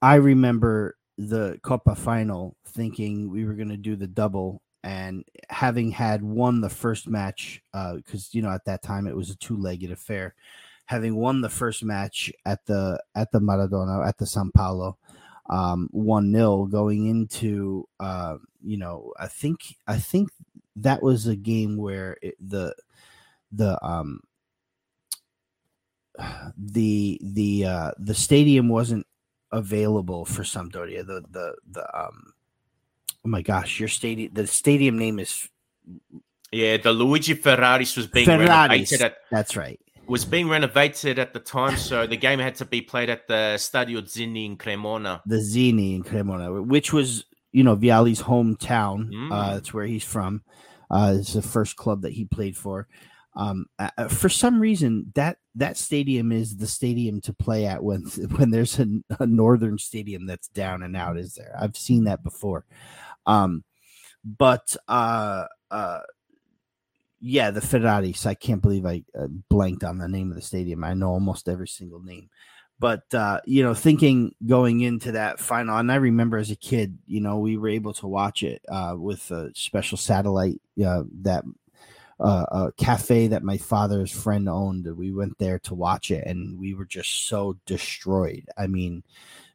I 0.00 0.14
remember 0.14 0.96
the 1.18 1.58
Coppa 1.64 1.96
final 1.96 2.56
thinking 2.64 3.28
we 3.28 3.44
were 3.44 3.54
going 3.54 3.70
to 3.70 3.76
do 3.76 3.96
the 3.96 4.06
double 4.06 4.62
and 4.84 5.24
having 5.50 5.90
had 5.90 6.22
won 6.22 6.60
the 6.60 6.70
first 6.70 7.08
match 7.08 7.60
because 7.72 8.26
uh, 8.26 8.30
you 8.30 8.42
know 8.42 8.50
at 8.50 8.64
that 8.66 8.82
time 8.82 9.08
it 9.08 9.16
was 9.16 9.30
a 9.30 9.36
two-legged 9.36 9.90
affair 9.92 10.34
having 10.86 11.14
won 11.14 11.40
the 11.40 11.48
first 11.48 11.84
match 11.84 12.32
at 12.46 12.64
the 12.66 13.00
at 13.14 13.30
the 13.30 13.38
maradona 13.38 14.04
at 14.04 14.18
the 14.18 14.26
san 14.26 14.50
paolo 14.50 14.96
um, 15.50 15.88
one 15.92 16.32
nil 16.32 16.66
going 16.66 17.06
into 17.06 17.86
uh, 18.00 18.36
you 18.62 18.76
know 18.76 19.12
I 19.18 19.28
think 19.28 19.76
I 19.86 19.98
think 19.98 20.30
that 20.76 21.02
was 21.02 21.26
a 21.26 21.36
game 21.36 21.76
where 21.76 22.16
it, 22.22 22.34
the 22.40 22.74
the 23.50 23.82
um 23.84 24.20
the 26.56 27.20
the 27.22 27.64
uh 27.64 27.90
the 27.98 28.14
stadium 28.14 28.68
wasn't 28.68 29.06
available 29.50 30.24
for 30.24 30.42
Sampdoria. 30.42 31.06
The 31.06 31.22
the 31.30 31.54
the 31.70 31.98
um 31.98 32.32
oh 33.24 33.28
my 33.28 33.42
gosh 33.42 33.78
your 33.78 33.88
stadium 33.88 34.32
the 34.34 34.46
stadium 34.46 34.98
name 34.98 35.18
is 35.18 35.48
yeah 36.50 36.76
the 36.76 36.92
Luigi 36.92 37.34
Ferraris 37.34 37.96
was 37.96 38.06
being 38.06 38.26
Ferraris, 38.26 38.48
renovated 38.48 39.02
at 39.02 39.16
that's 39.30 39.56
right. 39.56 39.78
was 40.06 40.24
being 40.24 40.48
renovated 40.48 41.18
at 41.18 41.32
the 41.32 41.40
time, 41.40 41.76
so 41.76 42.06
the 42.06 42.16
game 42.16 42.38
had 42.38 42.54
to 42.56 42.64
be 42.64 42.80
played 42.80 43.08
at 43.08 43.28
the 43.28 43.54
Stadio 43.56 44.06
Zini 44.08 44.46
in 44.46 44.56
Cremona. 44.56 45.22
The 45.26 45.40
Zini 45.40 45.94
in 45.94 46.02
Cremona, 46.02 46.62
which 46.62 46.92
was 46.92 47.24
you 47.52 47.62
know 47.62 47.76
Vialli's 47.76 48.22
hometown. 48.22 49.10
Mm. 49.10 49.32
Uh, 49.32 49.54
that's 49.54 49.72
where 49.72 49.86
he's 49.86 50.04
from. 50.04 50.42
Uh, 50.90 51.14
it's 51.18 51.32
the 51.32 51.42
first 51.42 51.76
club 51.76 52.02
that 52.02 52.12
he 52.12 52.24
played 52.24 52.56
for. 52.56 52.88
Um, 53.34 53.66
uh, 53.78 54.08
for 54.08 54.28
some 54.28 54.60
reason, 54.60 55.12
that 55.14 55.38
that 55.54 55.76
stadium 55.76 56.32
is 56.32 56.56
the 56.56 56.66
stadium 56.66 57.20
to 57.22 57.32
play 57.32 57.66
at 57.66 57.82
when 57.82 58.02
when 58.36 58.50
there's 58.50 58.78
a, 58.78 58.86
a, 59.20 59.26
northern 59.26 59.78
stadium 59.78 60.26
that's 60.26 60.48
down 60.48 60.82
and 60.82 60.96
out. 60.96 61.16
Is 61.16 61.34
there? 61.34 61.56
I've 61.58 61.76
seen 61.76 62.04
that 62.04 62.22
before. 62.22 62.64
Um, 63.24 63.64
but 64.24 64.76
uh, 64.86 65.46
uh, 65.70 66.00
yeah, 67.20 67.50
the 67.50 67.60
Ferraris. 67.60 68.26
I 68.26 68.34
can't 68.34 68.60
believe 68.60 68.84
I 68.84 69.04
uh, 69.18 69.28
blanked 69.48 69.84
on 69.84 69.98
the 69.98 70.08
name 70.08 70.30
of 70.30 70.36
the 70.36 70.42
stadium. 70.42 70.84
I 70.84 70.94
know 70.94 71.08
almost 71.08 71.48
every 71.48 71.68
single 71.68 72.00
name. 72.00 72.28
But 72.78 73.02
uh, 73.14 73.40
you 73.44 73.62
know, 73.62 73.74
thinking 73.74 74.34
going 74.44 74.80
into 74.80 75.12
that 75.12 75.38
final, 75.38 75.76
and 75.78 75.92
I 75.92 75.96
remember 75.96 76.36
as 76.36 76.50
a 76.50 76.56
kid, 76.56 76.98
you 77.06 77.20
know, 77.20 77.38
we 77.38 77.56
were 77.56 77.68
able 77.68 77.94
to 77.94 78.08
watch 78.08 78.42
it 78.42 78.62
uh, 78.68 78.94
with 78.96 79.30
a 79.30 79.52
special 79.54 79.96
satellite 79.96 80.60
uh, 80.84 81.04
that 81.22 81.44
uh, 82.18 82.46
a 82.50 82.72
cafe 82.76 83.28
that 83.28 83.42
my 83.42 83.56
father's 83.56 84.10
friend 84.10 84.48
owned. 84.48 84.86
We 84.96 85.12
went 85.12 85.38
there 85.38 85.58
to 85.60 85.74
watch 85.74 86.10
it, 86.10 86.26
and 86.26 86.58
we 86.58 86.74
were 86.74 86.84
just 86.84 87.28
so 87.28 87.56
destroyed. 87.66 88.48
I 88.58 88.66
mean, 88.66 89.04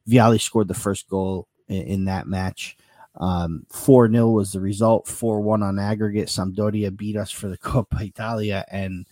Vialli 0.08 0.39
scored 0.39 0.67
the 0.67 0.73
first 0.73 1.10
goal 1.10 1.47
in, 1.67 1.82
in 1.84 2.06
that 2.06 2.27
match. 2.27 2.77
Um, 3.19 3.65
4 3.71 4.12
0 4.12 4.30
was 4.30 4.51
the 4.51 4.60
result, 4.60 5.08
4 5.08 5.41
1 5.41 5.63
on 5.63 5.80
aggregate. 5.80 6.27
Sampdoria 6.27 6.95
beat 6.95 7.17
us 7.17 7.32
for 7.32 7.47
the 7.47 7.58
Coppa 7.58 8.01
Italia. 8.01 8.65
And 8.69 9.06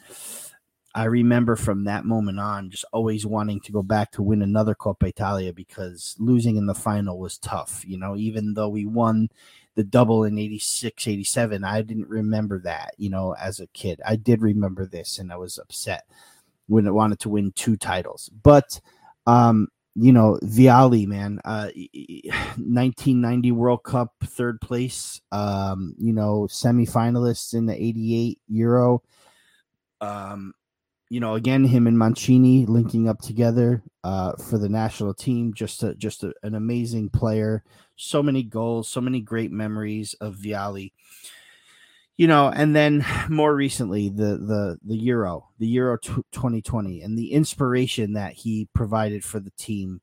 I 0.96 1.04
remember 1.04 1.58
from 1.58 1.84
that 1.84 2.06
moment 2.06 2.40
on 2.40 2.70
just 2.70 2.86
always 2.94 3.26
wanting 3.26 3.60
to 3.62 3.74
go 3.74 3.84
back 3.84 4.12
to 4.14 4.24
win 4.24 4.42
another 4.42 4.74
Coppa 4.74 5.10
Italia 5.10 5.52
because 5.52 6.16
losing 6.20 6.56
in 6.56 6.68
the 6.68 6.74
final 6.74 7.20
was 7.20 7.38
tough. 7.38 7.84
You 7.86 7.98
know, 7.98 8.16
even 8.16 8.54
though 8.54 8.70
we 8.70 8.86
won 8.86 9.28
the 9.76 9.84
double 9.84 10.24
in 10.24 10.40
86, 10.40 11.06
87, 11.06 11.66
I 11.66 11.82
didn't 11.82 12.08
remember 12.08 12.60
that, 12.60 12.94
you 12.98 13.10
know, 13.10 13.36
as 13.36 13.60
a 13.60 13.68
kid. 13.68 14.00
I 14.06 14.16
did 14.16 14.42
remember 14.42 14.86
this 14.86 15.20
and 15.20 15.34
I 15.34 15.36
was 15.36 15.58
upset 15.58 16.06
when 16.68 16.88
I 16.88 16.92
wanted 16.92 17.20
to 17.20 17.30
win 17.30 17.52
two 17.52 17.76
titles. 17.76 18.30
But 18.42 18.80
um, 19.28 19.68
you 19.96 20.14
know, 20.14 20.40
Vialli, 20.44 21.08
man, 21.08 21.42
uh, 21.44 21.72
1990 22.56 23.52
World 23.52 23.84
Cup 23.84 24.14
third 24.24 24.62
place, 24.62 25.20
um, 25.34 25.94
you 25.98 26.14
know, 26.14 26.48
semifinalists 26.50 27.54
in 27.54 27.66
the 27.66 27.76
88 27.76 28.40
Euro. 28.48 29.04
Um, 30.00 30.54
you 31.10 31.20
know, 31.20 31.36
again, 31.36 31.64
him 31.64 31.88
and 31.88 31.98
Mancini 31.98 32.66
linking 32.66 33.08
up 33.08 33.22
together 33.22 33.84
uh, 34.04 34.34
for 34.34 34.58
the 34.58 34.70
national 34.70 35.14
team. 35.14 35.54
Just 35.54 35.84
a, 35.84 35.96
just 35.96 36.24
a, 36.24 36.34
an 36.44 36.56
amazing 36.56 37.10
player. 37.10 37.64
So 37.96 38.24
many 38.24 38.44
goals, 38.44 38.90
so 38.90 39.02
many 39.02 39.22
great 39.22 39.52
memories 39.52 40.16
of 40.16 40.36
Vialli 40.36 40.92
you 42.18 42.28
know 42.28 42.50
and 42.50 42.76
then 42.76 43.06
more 43.30 43.56
recently 43.56 44.10
the 44.10 44.38
the 44.38 44.78
the 44.84 44.96
euro 44.96 45.48
the 45.60 45.68
euro 45.68 45.98
t- 45.98 46.14
2020 46.32 47.02
and 47.02 47.18
the 47.18 47.32
inspiration 47.32 48.14
that 48.14 48.34
he 48.34 48.68
provided 48.74 49.24
for 49.24 49.40
the 49.40 49.52
team 49.52 50.02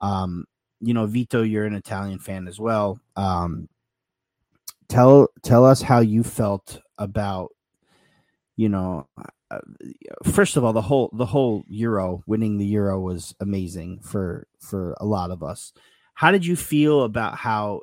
um 0.00 0.44
you 0.80 0.94
know 0.94 1.06
vito 1.06 1.42
you're 1.42 1.64
an 1.64 1.74
italian 1.74 2.18
fan 2.18 2.46
as 2.46 2.60
well 2.60 3.00
um 3.16 3.68
tell 4.88 5.28
tell 5.42 5.64
us 5.64 5.82
how 5.82 6.00
you 6.00 6.22
felt 6.22 6.80
about 6.98 7.50
you 8.56 8.68
know 8.68 9.08
uh, 9.50 9.60
first 10.24 10.56
of 10.56 10.64
all 10.64 10.72
the 10.72 10.82
whole 10.82 11.10
the 11.12 11.26
whole 11.26 11.64
euro 11.68 12.22
winning 12.26 12.58
the 12.58 12.66
euro 12.66 13.00
was 13.00 13.34
amazing 13.40 14.00
for 14.00 14.46
for 14.58 14.96
a 15.00 15.04
lot 15.04 15.30
of 15.30 15.42
us 15.42 15.72
how 16.16 16.30
did 16.30 16.46
you 16.46 16.56
feel 16.56 17.02
about 17.02 17.36
how 17.36 17.82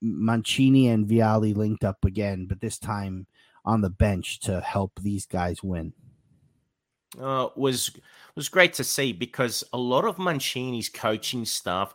Mancini 0.00 0.86
and 0.86 1.04
Vialli 1.04 1.54
linked 1.54 1.82
up 1.82 2.04
again, 2.04 2.46
but 2.46 2.60
this 2.60 2.78
time 2.78 3.26
on 3.64 3.80
the 3.80 3.90
bench 3.90 4.38
to 4.40 4.60
help 4.60 5.00
these 5.00 5.26
guys 5.26 5.64
win? 5.64 5.92
Uh, 7.20 7.48
was 7.56 7.90
was 8.36 8.48
great 8.48 8.72
to 8.74 8.84
see 8.84 9.12
because 9.12 9.64
a 9.72 9.78
lot 9.78 10.04
of 10.04 10.18
Mancini's 10.18 10.88
coaching 10.88 11.44
staff 11.44 11.92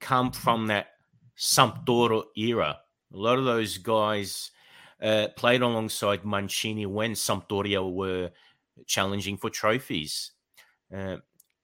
come 0.00 0.32
from 0.32 0.66
that 0.66 0.88
Sampdoria 1.38 2.24
era. 2.36 2.80
A 3.14 3.16
lot 3.16 3.38
of 3.38 3.44
those 3.44 3.78
guys 3.78 4.50
uh, 5.00 5.28
played 5.36 5.62
alongside 5.62 6.24
Mancini 6.24 6.84
when 6.84 7.12
Sampdoria 7.12 7.90
were 7.90 8.30
challenging 8.86 9.36
for 9.36 9.50
trophies. 9.50 10.32
Uh, 10.94 11.16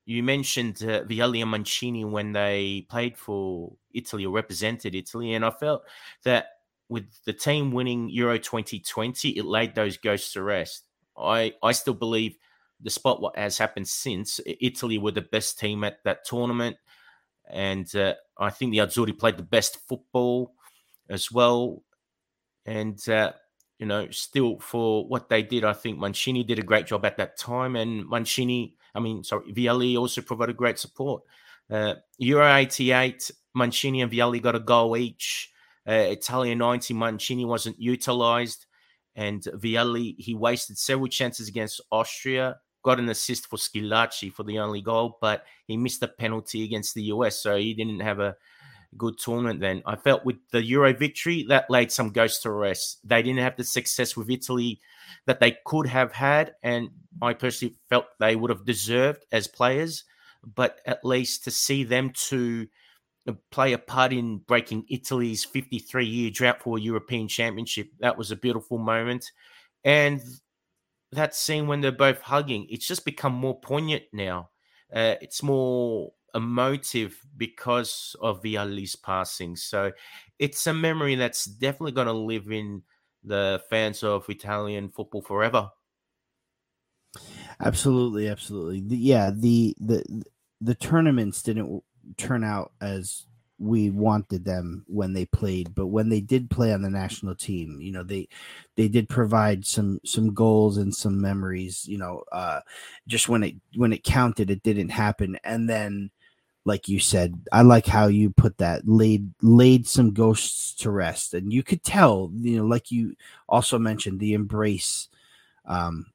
you 0.07 0.23
mentioned 0.23 0.83
uh, 0.83 1.03
Vialli 1.05 1.41
and 1.41 1.51
Mancini 1.51 2.05
when 2.05 2.33
they 2.33 2.87
played 2.91 3.17
for 3.17 3.73
Italy 3.93 4.27
or 4.27 4.35
represented 4.35 4.95
Italy, 4.95 5.33
and 5.33 5.45
I 5.45 5.51
felt 5.51 5.83
that 6.25 6.47
with 6.89 7.07
the 7.25 7.33
team 7.33 7.73
winning 7.73 8.11
Euro 8.11 8.39
2020, 8.39 9.31
it 9.31 9.45
laid 9.45 9.75
those 9.75 9.97
ghosts 9.97 10.33
to 10.35 10.43
rest. 10.43 10.85
I 11.17 11.55
I 11.63 11.73
still 11.73 11.95
believe, 11.95 12.37
despite 12.83 13.21
what 13.21 13.39
has 13.39 13.57
happened 13.57 13.89
since, 13.89 14.41
Italy 14.45 14.99
were 14.99 15.13
the 15.13 15.23
best 15.23 15.59
team 15.59 15.85
at 15.85 16.05
that 16.05 16.25
tournament, 16.25 16.77
and 17.49 17.95
uh, 17.97 18.15
I 18.39 18.51
think 18.51 18.73
the 18.73 18.79
Azzurri 18.79 19.19
played 19.19 19.39
the 19.39 19.43
best 19.43 19.79
football 19.89 20.55
as 21.09 21.33
well, 21.33 21.83
and. 22.67 23.09
Uh, 23.09 23.33
you 23.79 23.87
know, 23.87 24.09
still 24.11 24.59
for 24.59 25.07
what 25.07 25.29
they 25.29 25.43
did, 25.43 25.65
I 25.65 25.73
think 25.73 25.99
Mancini 25.99 26.45
did 26.45 26.59
a 26.59 26.63
great 26.63 26.87
job 26.87 27.05
at 27.05 27.17
that 27.17 27.37
time, 27.37 27.77
and 27.77 28.09
Mancini 28.09 28.77
I 28.95 29.01
mean, 29.01 29.25
sorry, 29.25 29.53
Vialli 29.53 29.99
also 29.99 30.23
provided 30.23 30.57
great 30.57 30.79
support. 30.79 31.23
Uh, 31.71 31.95
Euro 32.19 32.55
88, 32.55 33.31
Mancini 33.55 34.03
and 34.03 34.13
Vialli 34.13 34.41
got 34.41 34.55
a 34.55 34.61
goal 34.61 34.97
each. 34.97 35.51
Uh, 35.87 35.93
Italia 35.93 36.55
90, 36.55 36.95
Mancini 36.95 37.45
wasn't 37.45 37.79
utilized. 37.81 38.67
And 39.17 39.43
Vialli, 39.43 40.15
he 40.19 40.35
wasted 40.35 40.79
several 40.79 41.09
chances 41.09 41.49
against 41.49 41.81
Austria, 41.91 42.59
got 42.83 42.99
an 42.99 43.09
assist 43.09 43.49
for 43.49 43.57
Schillaci 43.57 44.33
for 44.33 44.45
the 44.45 44.59
only 44.59 44.81
goal, 44.81 45.19
but 45.21 45.45
he 45.67 45.77
missed 45.77 46.03
a 46.03 46.09
penalty 46.09 46.65
against 46.65 46.95
the 46.95 47.05
US. 47.05 47.41
So 47.41 47.57
he 47.57 47.75
didn't 47.75 48.01
have 48.01 48.21
a 48.21 48.37
good 48.97 49.19
tournament 49.19 49.61
then. 49.61 49.83
I 49.87 49.97
felt 49.97 50.25
with 50.25 50.37
the 50.51 50.63
Euro 50.65 50.93
victory, 50.93 51.45
that 51.49 51.71
laid 51.71 51.93
some 51.93 52.11
ghosts 52.11 52.43
to 52.43 52.51
rest. 52.51 53.01
They 53.05 53.23
didn't 53.23 53.41
have 53.41 53.57
the 53.57 53.65
success 53.65 54.17
with 54.17 54.31
Italy 54.31 54.81
that 55.27 55.41
they 55.41 55.57
could 55.65 55.87
have 55.87 56.13
had, 56.13 56.55
and 56.63 56.91
I 57.23 57.35
personally 57.35 57.77
felt 57.89 58.07
they 58.19 58.37
would 58.37 58.51
have 58.51 58.65
deserved 58.65 59.25
as 59.33 59.47
players. 59.47 60.05
But 60.43 60.81
at 60.85 61.05
least 61.05 61.45
to 61.45 61.51
see 61.51 61.85
them 61.85 62.13
to 62.29 62.69
play 63.51 63.73
a 63.73 63.79
part 63.79 64.13
in 64.13 64.39
breaking 64.39 64.85
Italy's 64.91 65.45
53 65.45 66.05
year 66.05 66.31
drought 66.31 66.63
for 66.63 66.77
a 66.77 66.81
European 66.81 67.29
Championship, 67.29 67.89
that 68.01 68.19
was 68.19 68.31
a 68.31 68.37
beautiful 68.37 68.79
moment. 68.79 69.31
And 69.85 70.21
that 71.13 71.35
scene 71.35 71.67
when 71.67 71.81
they're 71.81 71.93
both 71.93 72.21
hugging, 72.21 72.67
it's 72.69 72.87
just 72.87 73.05
become 73.05 73.33
more 73.33 73.59
poignant 73.59 74.05
now. 74.13 74.51
Uh, 74.95 75.15
it's 75.21 75.43
more 75.43 76.13
emotive 76.35 77.25
because 77.37 78.17
of 78.21 78.43
Vialli's 78.43 78.97
passing. 78.97 79.57
So 79.57 79.93
it's 80.39 80.67
a 80.67 80.75
memory 80.75 81.15
that's 81.15 81.45
definitely 81.45 81.93
going 81.93 82.07
to 82.09 82.13
live 82.13 82.51
in 82.51 82.83
the 83.23 83.63
fans 83.71 84.03
of 84.03 84.29
Italian 84.29 84.91
football 84.91 85.23
forever. 85.23 85.71
Absolutely, 87.61 88.29
absolutely. 88.29 88.81
The, 88.81 88.97
yeah, 88.97 89.31
the 89.35 89.75
the 89.81 90.25
the 90.61 90.75
tournaments 90.75 91.43
didn't 91.43 91.83
turn 92.17 92.45
out 92.45 92.73
as 92.81 93.27
we 93.59 93.89
wanted 93.91 94.45
them 94.45 94.85
when 94.89 95.13
they 95.13 95.25
played 95.25 95.75
but 95.77 95.87
when 95.87 96.09
they 96.09 96.21
did 96.21 96.51
play 96.51 96.73
on 96.73 96.83
the 96.83 96.91
national 96.91 97.37
team 97.37 97.81
you 97.81 97.93
know 97.93 98.03
they 98.03 98.29
they 98.75 98.89
did 98.89 99.09
provide 99.09 99.65
some 99.65 100.01
some 100.05 100.35
goals 100.35 100.77
and 100.77 100.93
some 100.93 101.21
memories 101.21 101.87
you 101.87 101.97
know 101.97 102.25
uh 102.33 102.61
just 103.07 103.29
when 103.29 103.45
it 103.45 103.55
when 103.77 103.93
it 103.93 104.03
counted 104.03 104.51
it 104.51 104.63
didn't 104.65 104.89
happen 104.89 105.39
and 105.45 105.71
then 105.71 106.11
like 106.65 106.89
you 106.89 106.99
said 106.99 107.39
i 107.53 107.63
like 107.63 107.87
how 107.87 108.07
you 108.07 108.31
put 108.31 108.57
that 108.59 108.87
laid 108.87 109.31
laid 109.43 109.87
some 109.87 110.13
ghosts 110.13 110.75
to 110.75 110.91
rest. 110.91 111.35
And 111.35 111.53
you 111.53 111.63
could 111.63 111.83
tell 111.83 112.31
you 112.35 112.59
know 112.59 112.67
like 112.67 112.91
you 112.91 113.17
also 113.49 113.79
mentioned 113.79 114.21
the 114.21 114.35
embrace 114.35 115.09
um 115.67 116.07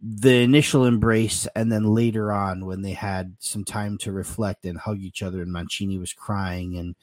the 0.00 0.42
initial 0.42 0.84
embrace 0.84 1.48
and 1.56 1.72
then 1.72 1.82
later 1.84 2.32
on 2.32 2.64
when 2.64 2.82
they 2.82 2.92
had 2.92 3.34
some 3.40 3.64
time 3.64 3.98
to 3.98 4.12
reflect 4.12 4.64
and 4.64 4.78
hug 4.78 5.00
each 5.00 5.22
other 5.22 5.42
and 5.42 5.52
Mancini 5.52 5.98
was 5.98 6.12
crying 6.12 6.78
and 6.78 6.94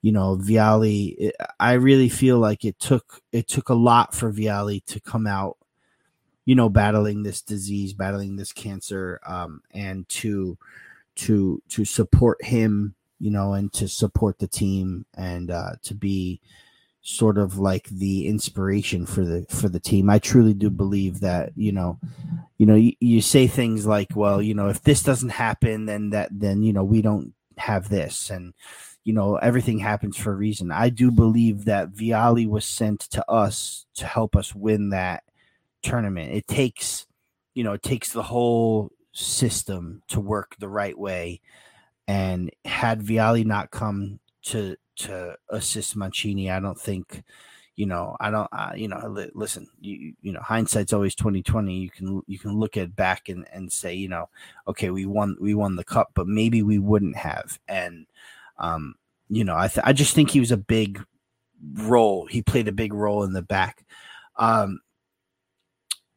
you 0.00 0.12
know 0.12 0.36
Vialli 0.36 1.14
it, 1.18 1.36
I 1.58 1.72
really 1.72 2.08
feel 2.08 2.38
like 2.38 2.64
it 2.64 2.78
took 2.78 3.20
it 3.32 3.48
took 3.48 3.68
a 3.68 3.74
lot 3.74 4.14
for 4.14 4.32
Vialli 4.32 4.84
to 4.86 5.00
come 5.00 5.26
out 5.26 5.56
you 6.44 6.54
know 6.54 6.68
battling 6.68 7.24
this 7.24 7.42
disease 7.42 7.92
battling 7.92 8.36
this 8.36 8.52
cancer 8.52 9.20
um 9.26 9.60
and 9.72 10.08
to 10.08 10.56
to 11.16 11.62
to 11.68 11.84
support 11.84 12.42
him 12.44 12.94
you 13.18 13.30
know 13.30 13.54
and 13.54 13.72
to 13.72 13.88
support 13.88 14.38
the 14.38 14.46
team 14.46 15.04
and 15.16 15.50
uh 15.50 15.72
to 15.82 15.94
be 15.94 16.40
sort 17.06 17.38
of 17.38 17.56
like 17.56 17.88
the 17.88 18.26
inspiration 18.26 19.06
for 19.06 19.24
the 19.24 19.46
for 19.48 19.68
the 19.68 19.78
team. 19.78 20.10
I 20.10 20.18
truly 20.18 20.52
do 20.52 20.68
believe 20.70 21.20
that 21.20 21.52
you 21.54 21.70
know, 21.70 22.00
you 22.58 22.66
know, 22.66 22.74
you, 22.74 22.94
you, 22.98 23.20
say 23.20 23.46
things 23.46 23.86
like, 23.86 24.08
well, 24.16 24.42
you 24.42 24.54
know, 24.54 24.68
if 24.68 24.82
this 24.82 25.04
doesn't 25.04 25.28
happen, 25.28 25.86
then 25.86 26.10
that 26.10 26.28
then 26.32 26.64
you 26.64 26.72
know 26.72 26.82
we 26.82 27.02
don't 27.02 27.32
have 27.58 27.88
this, 27.88 28.28
and 28.28 28.54
you 29.04 29.12
know 29.12 29.36
everything 29.36 29.78
happens 29.78 30.16
for 30.16 30.32
a 30.32 30.36
reason. 30.36 30.72
I 30.72 30.88
do 30.88 31.12
believe 31.12 31.64
that 31.66 31.92
Vialli 31.92 32.48
was 32.48 32.64
sent 32.64 33.00
to 33.10 33.30
us 33.30 33.86
to 33.94 34.04
help 34.04 34.34
us 34.34 34.52
win 34.52 34.90
that 34.90 35.22
tournament. 35.82 36.32
It 36.32 36.48
takes, 36.48 37.06
you 37.54 37.62
know, 37.62 37.74
it 37.74 37.84
takes 37.84 38.12
the 38.12 38.24
whole 38.24 38.90
system 39.16 40.02
to 40.08 40.20
work 40.20 40.56
the 40.58 40.68
right 40.68 40.96
way. 40.96 41.40
And 42.08 42.50
had 42.64 43.00
Vialli 43.00 43.44
not 43.44 43.70
come 43.70 44.20
to 44.42 44.76
to 44.96 45.36
assist 45.50 45.96
Mancini. 45.96 46.50
I 46.50 46.60
don't 46.60 46.78
think, 46.78 47.22
you 47.76 47.86
know, 47.86 48.16
I 48.20 48.30
don't, 48.30 48.48
uh, 48.52 48.72
you 48.74 48.88
know, 48.88 49.06
li- 49.08 49.30
listen, 49.34 49.68
you, 49.80 50.14
you 50.22 50.32
know, 50.32 50.40
hindsight's 50.40 50.92
always 50.92 51.14
2020. 51.14 51.76
You 51.76 51.90
can, 51.90 52.22
you 52.26 52.38
can 52.38 52.58
look 52.58 52.76
at 52.76 52.96
back 52.96 53.28
and, 53.28 53.46
and 53.52 53.70
say, 53.70 53.94
you 53.94 54.08
know, 54.08 54.28
okay, 54.66 54.90
we 54.90 55.04
won, 55.04 55.36
we 55.40 55.54
won 55.54 55.76
the 55.76 55.84
cup, 55.84 56.12
but 56.14 56.26
maybe 56.26 56.62
we 56.62 56.78
wouldn't 56.78 57.16
have. 57.16 57.58
And, 57.68 58.06
um, 58.58 58.94
you 59.28 59.44
know, 59.44 59.56
I, 59.56 59.68
th- 59.68 59.84
I 59.86 59.92
just 59.92 60.14
think 60.14 60.30
he 60.30 60.40
was 60.40 60.52
a 60.52 60.56
big 60.56 61.04
role. 61.74 62.26
He 62.26 62.40
played 62.40 62.68
a 62.68 62.72
big 62.72 62.94
role 62.94 63.24
in 63.24 63.32
the 63.32 63.42
back. 63.42 63.84
Um, 64.36 64.80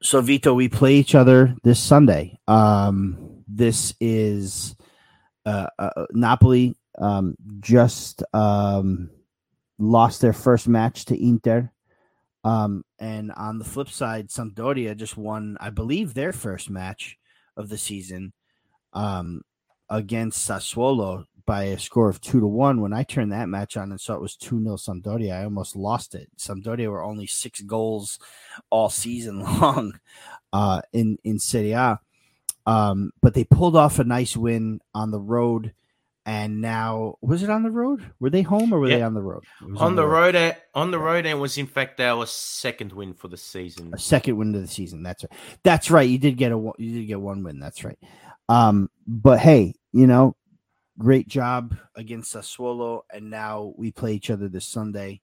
so 0.01 0.21
Vito, 0.21 0.53
we 0.53 0.69
play 0.69 0.95
each 0.95 1.15
other 1.15 1.55
this 1.63 1.79
Sunday. 1.79 2.39
Um, 2.47 3.43
this 3.47 3.93
is 3.99 4.75
uh, 5.45 5.67
uh, 5.77 6.05
Napoli 6.11 6.75
um, 6.97 7.35
just 7.59 8.23
um, 8.33 9.09
lost 9.77 10.21
their 10.21 10.33
first 10.33 10.67
match 10.67 11.05
to 11.05 11.21
Inter. 11.21 11.71
Um, 12.43 12.83
and 12.99 13.31
on 13.33 13.59
the 13.59 13.65
flip 13.65 13.89
side, 13.89 14.29
Sampdoria 14.29 14.95
just 14.95 15.17
won, 15.17 15.57
I 15.59 15.69
believe, 15.69 16.13
their 16.13 16.31
first 16.31 16.69
match 16.69 17.17
of 17.57 17.67
the 17.67 17.77
season 17.77 18.33
um, 18.93 19.41
against 19.89 20.47
Sassuolo 20.47 21.25
by 21.49 21.63
a 21.63 21.79
score 21.79 22.09
of 22.09 22.21
two 22.21 22.39
to 22.39 22.45
one. 22.45 22.79
When 22.79 22.93
I 22.93 23.01
turned 23.01 23.31
that 23.31 23.49
match 23.49 23.75
on 23.75 23.89
and 23.89 23.99
saw 23.99 24.13
it 24.13 24.21
was 24.21 24.35
2 24.35 24.61
0 24.61 24.75
Sampdoria, 24.75 25.33
I 25.33 25.45
almost 25.45 25.75
lost 25.75 26.13
it. 26.13 26.29
Sampdoria 26.37 26.91
were 26.91 27.01
only 27.01 27.25
six 27.25 27.61
goals 27.61 28.19
all 28.69 28.91
season 28.91 29.39
long 29.59 29.99
uh, 30.53 30.83
in, 30.93 31.17
in 31.23 31.39
Serie 31.39 31.71
A. 31.71 31.99
Um, 32.67 33.13
but 33.19 33.33
they 33.33 33.45
pulled 33.45 33.75
off 33.75 33.97
a 33.97 34.03
nice 34.03 34.37
win 34.37 34.79
on 34.93 35.09
the 35.09 35.19
road 35.19 35.73
and 36.23 36.61
now 36.61 37.15
was 37.19 37.41
it 37.41 37.49
on 37.49 37.63
the 37.63 37.71
road? 37.71 38.05
Were 38.19 38.29
they 38.29 38.43
home 38.43 38.71
or 38.71 38.79
were 38.79 38.89
they 38.89 39.01
on 39.01 39.15
the 39.15 39.21
road? 39.23 39.43
On, 39.63 39.77
on, 39.79 39.95
the, 39.95 40.05
road. 40.05 40.35
road. 40.35 40.55
on 40.75 40.91
the 40.91 40.99
road, 40.99 41.25
and 41.25 41.41
was 41.41 41.57
in 41.57 41.65
fact 41.65 41.99
our 41.99 42.27
second 42.27 42.93
win 42.93 43.15
for 43.15 43.27
the 43.27 43.37
season. 43.37 43.89
A 43.91 43.97
second 43.97 44.37
win 44.37 44.53
of 44.53 44.61
the 44.61 44.67
season. 44.67 45.01
That's 45.01 45.23
right. 45.23 45.39
That's 45.63 45.89
right. 45.89 46.07
You 46.07 46.19
did 46.19 46.37
get 46.37 46.51
a 46.51 46.71
you 46.77 46.99
did 46.99 47.07
get 47.07 47.19
one 47.19 47.41
win. 47.41 47.59
That's 47.59 47.83
right. 47.83 47.97
Um, 48.49 48.91
but 49.07 49.39
hey, 49.39 49.73
you 49.91 50.05
know, 50.05 50.35
great 50.99 51.27
job 51.27 51.75
against 51.95 52.35
Sassuolo, 52.35 53.01
and 53.11 53.29
now 53.29 53.73
we 53.77 53.91
play 53.91 54.13
each 54.13 54.29
other 54.29 54.49
this 54.49 54.67
Sunday. 54.67 55.21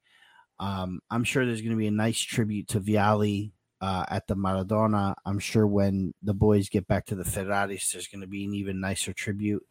Um, 0.58 1.00
I'm 1.10 1.22
sure 1.22 1.44
there's 1.44 1.60
going 1.60 1.72
to 1.72 1.76
be 1.76 1.86
a 1.86 1.92
nice 1.92 2.18
tribute 2.18 2.68
to 2.68 2.80
Vialli 2.80 3.52
uh, 3.80 4.06
at 4.08 4.26
the 4.26 4.34
Maradona. 4.34 5.14
I'm 5.24 5.38
sure 5.38 5.66
when 5.66 6.14
the 6.22 6.34
boys 6.34 6.70
get 6.70 6.88
back 6.88 7.06
to 7.06 7.14
the 7.14 7.24
Ferraris, 7.24 7.92
there's 7.92 8.08
going 8.08 8.22
to 8.22 8.26
be 8.26 8.44
an 8.46 8.54
even 8.54 8.80
nicer 8.80 9.12
tribute. 9.12 9.64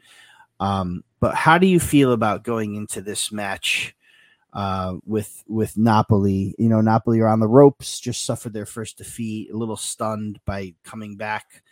Um, 0.59 1.03
but 1.19 1.35
how 1.35 1.57
do 1.57 1.67
you 1.67 1.79
feel 1.79 2.11
about 2.13 2.43
going 2.43 2.75
into 2.75 3.01
this 3.01 3.31
match 3.31 3.95
uh, 4.53 4.93
with 5.05 5.43
with 5.47 5.75
Napoli? 5.75 6.55
You 6.57 6.69
know, 6.69 6.81
Napoli 6.81 7.19
are 7.19 7.27
on 7.27 7.39
the 7.39 7.47
ropes, 7.47 7.99
just 7.99 8.25
suffered 8.25 8.53
their 8.53 8.67
first 8.67 8.97
defeat, 8.97 9.51
a 9.51 9.57
little 9.57 9.75
stunned 9.75 10.39
by 10.45 10.75
coming 10.83 11.17
back. 11.17 11.63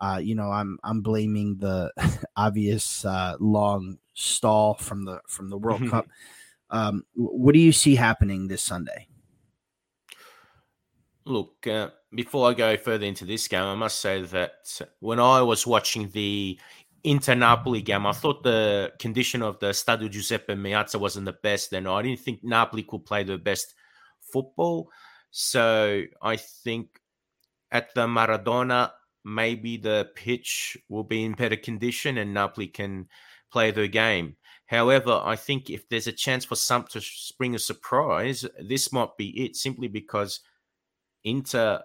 Uh, 0.00 0.20
you 0.22 0.34
know, 0.34 0.50
I'm 0.50 0.78
I'm 0.82 1.02
blaming 1.02 1.58
the 1.58 1.92
obvious 2.36 3.04
uh, 3.04 3.36
long 3.38 3.98
stall 4.14 4.74
from 4.74 5.04
the 5.04 5.20
from 5.28 5.50
the 5.50 5.58
World 5.58 5.88
Cup. 5.88 6.08
Um, 6.72 7.04
what 7.14 7.52
do 7.52 7.58
you 7.58 7.72
see 7.72 7.96
happening 7.96 8.46
this 8.46 8.62
Sunday? 8.62 9.08
Look, 11.24 11.66
uh, 11.66 11.90
before 12.14 12.48
I 12.48 12.54
go 12.54 12.76
further 12.76 13.06
into 13.06 13.24
this 13.24 13.48
game, 13.48 13.64
I 13.64 13.74
must 13.74 14.00
say 14.00 14.22
that 14.22 14.80
when 15.00 15.18
I 15.18 15.42
was 15.42 15.66
watching 15.66 16.08
the 16.10 16.58
Inter 17.02 17.34
Napoli 17.34 17.82
game, 17.82 18.06
I 18.06 18.12
thought 18.12 18.42
the 18.42 18.92
condition 18.98 19.42
of 19.42 19.58
the 19.58 19.70
Stadio 19.70 20.10
Giuseppe 20.10 20.54
Meazza 20.54 20.98
wasn't 20.98 21.26
the 21.26 21.32
best, 21.32 21.72
and 21.72 21.88
I 21.88 22.02
didn't 22.02 22.20
think 22.20 22.44
Napoli 22.44 22.84
could 22.84 23.04
play 23.04 23.24
the 23.24 23.36
best 23.36 23.74
football. 24.20 24.90
So 25.30 26.02
I 26.22 26.36
think 26.36 27.00
at 27.70 27.94
the 27.94 28.06
Maradona, 28.06 28.90
maybe 29.24 29.76
the 29.76 30.10
pitch 30.14 30.76
will 30.88 31.04
be 31.04 31.24
in 31.24 31.32
better 31.32 31.56
condition 31.56 32.18
and 32.18 32.34
Napoli 32.34 32.66
can 32.66 33.08
play 33.52 33.70
their 33.70 33.88
game. 33.88 34.36
However, 34.66 35.20
I 35.24 35.36
think 35.36 35.68
if 35.68 35.88
there's 35.88 36.06
a 36.06 36.12
chance 36.12 36.44
for 36.44 36.54
some 36.54 36.84
to 36.90 37.00
spring 37.00 37.54
a 37.54 37.58
surprise, 37.58 38.44
this 38.60 38.92
might 38.92 39.16
be 39.16 39.44
it 39.44 39.56
simply 39.56 39.88
because 39.88 40.40
Inter 41.24 41.82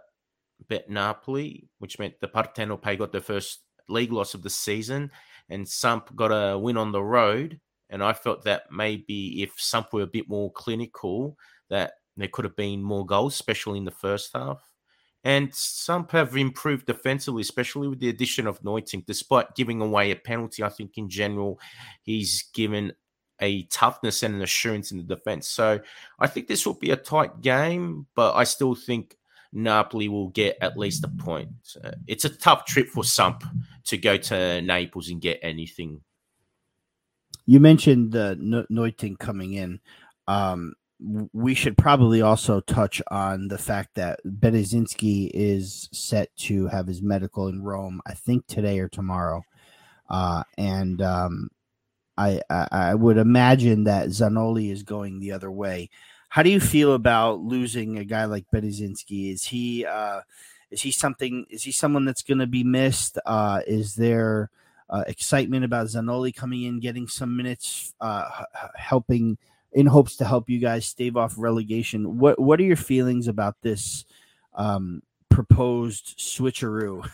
bet 0.69 0.89
Napoli, 0.89 1.67
which 1.79 1.99
meant 1.99 2.13
the 2.19 2.27
Partenope 2.27 2.97
got 2.97 3.11
the 3.11 3.21
first 3.21 3.61
league 3.89 4.11
loss 4.11 4.33
of 4.33 4.43
the 4.43 4.49
season, 4.49 5.11
and 5.49 5.67
Samp 5.67 6.15
got 6.15 6.27
a 6.27 6.57
win 6.57 6.77
on 6.77 6.91
the 6.91 7.03
road. 7.03 7.59
And 7.89 8.03
I 8.03 8.13
felt 8.13 8.43
that 8.45 8.63
maybe 8.71 9.43
if 9.43 9.59
Samp 9.59 9.93
were 9.93 10.01
a 10.01 10.07
bit 10.07 10.27
more 10.27 10.51
clinical, 10.51 11.37
that 11.69 11.93
there 12.17 12.27
could 12.27 12.45
have 12.45 12.55
been 12.55 12.81
more 12.81 13.05
goals, 13.05 13.33
especially 13.33 13.77
in 13.77 13.85
the 13.85 13.91
first 13.91 14.31
half. 14.33 14.61
And 15.25 15.53
Samp 15.53 16.11
have 16.11 16.37
improved 16.37 16.85
defensively, 16.85 17.41
especially 17.41 17.87
with 17.87 17.99
the 17.99 18.09
addition 18.09 18.45
of 18.45 18.61
Nuytinck. 18.61 19.07
Despite 19.07 19.55
giving 19.55 19.81
away 19.81 20.11
a 20.11 20.15
penalty, 20.15 20.63
I 20.63 20.69
think 20.69 20.97
in 20.97 21.09
general 21.09 21.59
he's 22.03 22.43
given 22.53 22.93
a 23.41 23.63
toughness 23.63 24.21
and 24.21 24.35
an 24.35 24.43
assurance 24.43 24.91
in 24.91 24.97
the 24.97 25.03
defense. 25.03 25.49
So 25.49 25.79
I 26.19 26.27
think 26.27 26.47
this 26.47 26.65
will 26.65 26.75
be 26.75 26.91
a 26.91 26.95
tight 26.95 27.41
game, 27.41 28.05
but 28.15 28.35
I 28.35 28.43
still 28.43 28.75
think 28.75 29.17
Napoli 29.51 30.09
will 30.09 30.29
get 30.29 30.57
at 30.61 30.77
least 30.77 31.03
a 31.03 31.07
point. 31.07 31.49
Uh, 31.83 31.91
it's 32.07 32.25
a 32.25 32.29
tough 32.29 32.65
trip 32.65 32.87
for 32.87 33.03
Samp 33.03 33.43
to 33.85 33.97
go 33.97 34.17
to 34.17 34.61
Naples 34.61 35.09
and 35.09 35.19
get 35.19 35.39
anything. 35.41 36.01
You 37.47 37.59
mentioned 37.59 38.11
the 38.11 38.67
uh, 38.69 39.15
coming 39.19 39.53
in. 39.53 39.79
Um, 40.27 40.75
we 41.33 41.53
should 41.53 41.77
probably 41.77 42.21
also 42.21 42.59
touch 42.61 43.01
on 43.11 43.47
the 43.47 43.57
fact 43.57 43.95
that 43.95 44.19
Bereszynski 44.25 45.29
is 45.33 45.87
set 45.91 46.35
to 46.37 46.67
have 46.67 46.87
his 46.87 47.01
medical 47.01 47.47
in 47.47 47.61
Rome, 47.61 48.01
I 48.05 48.13
think 48.13 48.47
today 48.47 48.79
or 48.79 48.89
tomorrow. 48.89 49.43
Uh, 50.09 50.43
and 50.57 51.01
um, 51.01 51.49
I, 52.17 52.41
I, 52.49 52.67
I 52.71 52.95
would 52.95 53.17
imagine 53.17 53.83
that 53.83 54.07
Zanoli 54.07 54.71
is 54.71 54.83
going 54.83 55.19
the 55.19 55.31
other 55.31 55.51
way. 55.51 55.89
How 56.29 56.43
do 56.43 56.49
you 56.49 56.59
feel 56.59 56.93
about 56.93 57.39
losing 57.39 57.97
a 57.97 58.05
guy 58.05 58.25
like 58.25 58.45
Bereszynski? 58.53 59.31
Is 59.31 59.45
he 59.45 59.85
uh, 59.85 60.21
is 60.71 60.81
he 60.81 60.91
something? 60.91 61.45
Is 61.49 61.63
he 61.63 61.71
someone 61.71 62.05
that's 62.05 62.23
going 62.23 62.39
to 62.39 62.47
be 62.47 62.63
missed? 62.63 63.17
Uh, 63.25 63.61
is 63.67 63.95
there 63.95 64.49
uh, 64.89 65.03
excitement 65.07 65.63
about 65.63 65.87
Zanoli 65.87 66.35
coming 66.35 66.63
in, 66.63 66.79
getting 66.79 67.07
some 67.07 67.37
minutes, 67.37 67.93
uh, 68.01 68.43
helping 68.75 69.37
in 69.75 69.85
hopes 69.85 70.15
to 70.15 70.25
help 70.25 70.49
you 70.49 70.57
guys 70.57 70.87
stave 70.87 71.17
off 71.17 71.35
relegation. 71.37 72.17
What 72.17 72.39
what 72.39 72.59
are 72.59 72.63
your 72.63 72.77
feelings 72.77 73.27
about 73.27 73.61
this 73.61 74.05
um, 74.53 75.03
proposed 75.29 76.17
switcheroo? 76.17 77.07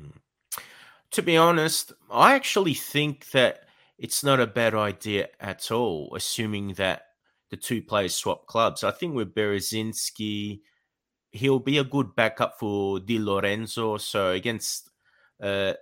to 1.10 1.22
be 1.22 1.36
honest, 1.36 1.92
I 2.10 2.34
actually 2.34 2.74
think 2.74 3.30
that 3.30 3.64
it's 3.98 4.22
not 4.22 4.38
a 4.38 4.46
bad 4.46 4.74
idea 4.74 5.28
at 5.40 5.72
all, 5.72 6.12
assuming 6.14 6.74
that 6.74 7.06
the 7.50 7.56
two 7.56 7.80
players 7.80 8.14
swap 8.14 8.46
clubs. 8.46 8.84
I 8.84 8.90
think 8.90 9.14
with 9.14 9.34
Bereszynski, 9.34 10.60
he'll 11.32 11.58
be 11.58 11.78
a 11.78 11.84
good 11.84 12.14
backup 12.14 12.58
for 12.58 13.00
Di 13.00 13.18
Lorenzo. 13.18 13.96
So 13.96 14.32
against 14.32 14.90
uh, 15.42 15.72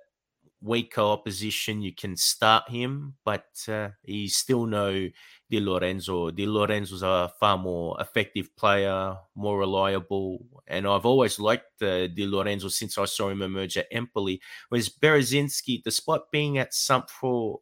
weaker 0.61 1.01
opposition, 1.01 1.83
you 1.83 1.93
can 1.93 2.17
start 2.17 2.69
him, 2.69 3.15
but 3.25 3.47
uh, 3.67 3.89
he's 4.05 4.37
still 4.37 4.67
no 4.67 5.09
Di 5.55 5.61
Lorenzo. 5.61 6.31
Di 6.31 6.47
Lorenzo's 6.47 7.03
a 7.03 7.33
far 7.39 7.57
more 7.57 7.97
effective 8.01 8.55
player, 8.57 9.17
more 9.37 9.59
reliable, 9.59 10.45
and 10.67 10.87
I've 10.87 11.07
always 11.07 11.39
liked 11.39 11.81
uh, 11.83 12.09
Di 12.09 12.27
Lorenzo 12.27 12.69
since 12.69 12.99
I 12.99 13.05
saw 13.05 13.29
him 13.29 13.43
emerge 13.43 13.79
at 13.79 13.87
Empoli. 13.93 14.41
Whereas 14.69 14.89
Bereszynski, 14.89 15.83
despite 15.83 16.23
being 16.33 16.59
at 16.59 16.75
Samp 16.75 17.09
for 17.09 17.61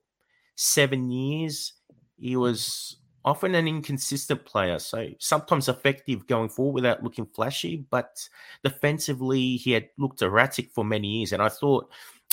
seven 0.55 1.11
years, 1.11 1.75
he 2.17 2.37
was 2.37 2.97
often 3.25 3.55
an 3.55 3.69
inconsistent 3.69 4.45
player. 4.45 4.79
So 4.79 5.09
sometimes 5.19 5.69
effective 5.69 6.27
going 6.27 6.49
forward 6.49 6.75
without 6.75 7.03
looking 7.03 7.27
flashy, 7.27 7.85
but 7.91 8.27
defensively 8.65 9.57
he 9.57 9.73
had 9.73 9.89
looked 9.99 10.23
erratic 10.23 10.71
for 10.73 10.85
many 10.85 11.09
years. 11.09 11.33
And 11.33 11.43
I 11.43 11.51
thought 11.51 11.91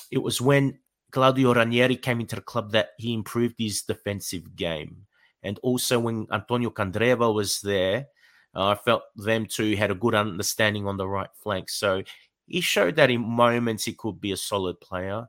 it 0.09 0.23
was 0.23 0.39
when 0.39 0.79
Claudio 1.11 1.53
Ranieri 1.53 1.97
came 1.97 2.21
into 2.21 2.35
the 2.35 2.41
club 2.41 2.71
that 2.71 2.91
he 2.97 3.13
improved 3.13 3.55
his 3.57 3.81
defensive 3.81 4.55
game. 4.55 5.05
And 5.43 5.59
also 5.63 5.99
when 5.99 6.27
Antonio 6.31 6.69
Candreva 6.69 7.33
was 7.33 7.61
there, 7.61 8.07
uh, 8.55 8.67
I 8.67 8.75
felt 8.75 9.03
them 9.15 9.45
two 9.45 9.75
had 9.75 9.91
a 9.91 9.95
good 9.95 10.15
understanding 10.15 10.87
on 10.87 10.97
the 10.97 11.07
right 11.07 11.29
flank. 11.33 11.69
So 11.69 12.03
he 12.47 12.61
showed 12.61 12.95
that 12.95 13.11
in 13.11 13.21
moments 13.21 13.85
he 13.85 13.93
could 13.93 14.19
be 14.19 14.31
a 14.31 14.37
solid 14.37 14.79
player. 14.81 15.27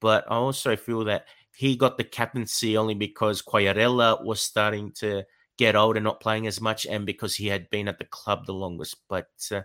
But 0.00 0.24
I 0.30 0.36
also 0.36 0.76
feel 0.76 1.04
that 1.04 1.26
he 1.54 1.76
got 1.76 1.98
the 1.98 2.04
captaincy 2.04 2.76
only 2.76 2.94
because 2.94 3.42
Quagliarella 3.42 4.24
was 4.24 4.40
starting 4.40 4.92
to 4.92 5.24
get 5.58 5.76
old 5.76 5.96
and 5.96 6.04
not 6.04 6.20
playing 6.20 6.46
as 6.46 6.60
much, 6.60 6.86
and 6.86 7.04
because 7.04 7.36
he 7.36 7.48
had 7.48 7.68
been 7.68 7.86
at 7.88 7.98
the 7.98 8.06
club 8.06 8.46
the 8.46 8.54
longest. 8.54 8.96
But 9.08 9.28
uh, 9.52 9.62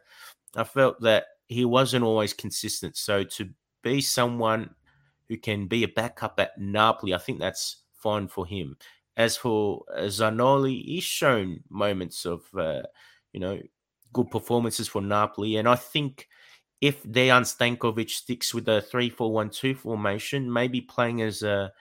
I 0.55 0.65
felt 0.65 0.99
that 1.01 1.27
he 1.47 1.63
wasn't 1.63 2.03
always 2.03 2.33
consistent. 2.33 2.97
So 2.97 3.23
to 3.23 3.49
be 3.81 4.01
someone 4.01 4.75
who 5.29 5.37
can 5.37 5.67
be 5.67 5.83
a 5.83 5.87
backup 5.87 6.39
at 6.39 6.57
Napoli, 6.57 7.13
I 7.13 7.17
think 7.17 7.39
that's 7.39 7.83
fine 7.93 8.27
for 8.27 8.45
him. 8.45 8.77
As 9.17 9.37
for 9.37 9.85
uh, 9.95 10.01
Zanoli, 10.03 10.83
he's 10.83 11.03
shown 11.03 11.61
moments 11.69 12.25
of, 12.25 12.43
uh, 12.57 12.83
you 13.31 13.39
know, 13.39 13.59
good 14.13 14.29
performances 14.29 14.87
for 14.87 15.01
Napoli, 15.01 15.55
and 15.57 15.67
I 15.67 15.75
think 15.75 16.27
if 16.81 17.03
Dejan 17.03 17.43
Stankovic 17.43 18.09
sticks 18.09 18.53
with 18.53 18.65
the 18.65 18.81
3 18.81 19.09
4 19.09 19.31
1 19.31 19.49
2 19.49 19.75
formation, 19.75 20.51
maybe 20.51 20.81
playing 20.81 21.21
as 21.21 21.43
a 21.43 21.71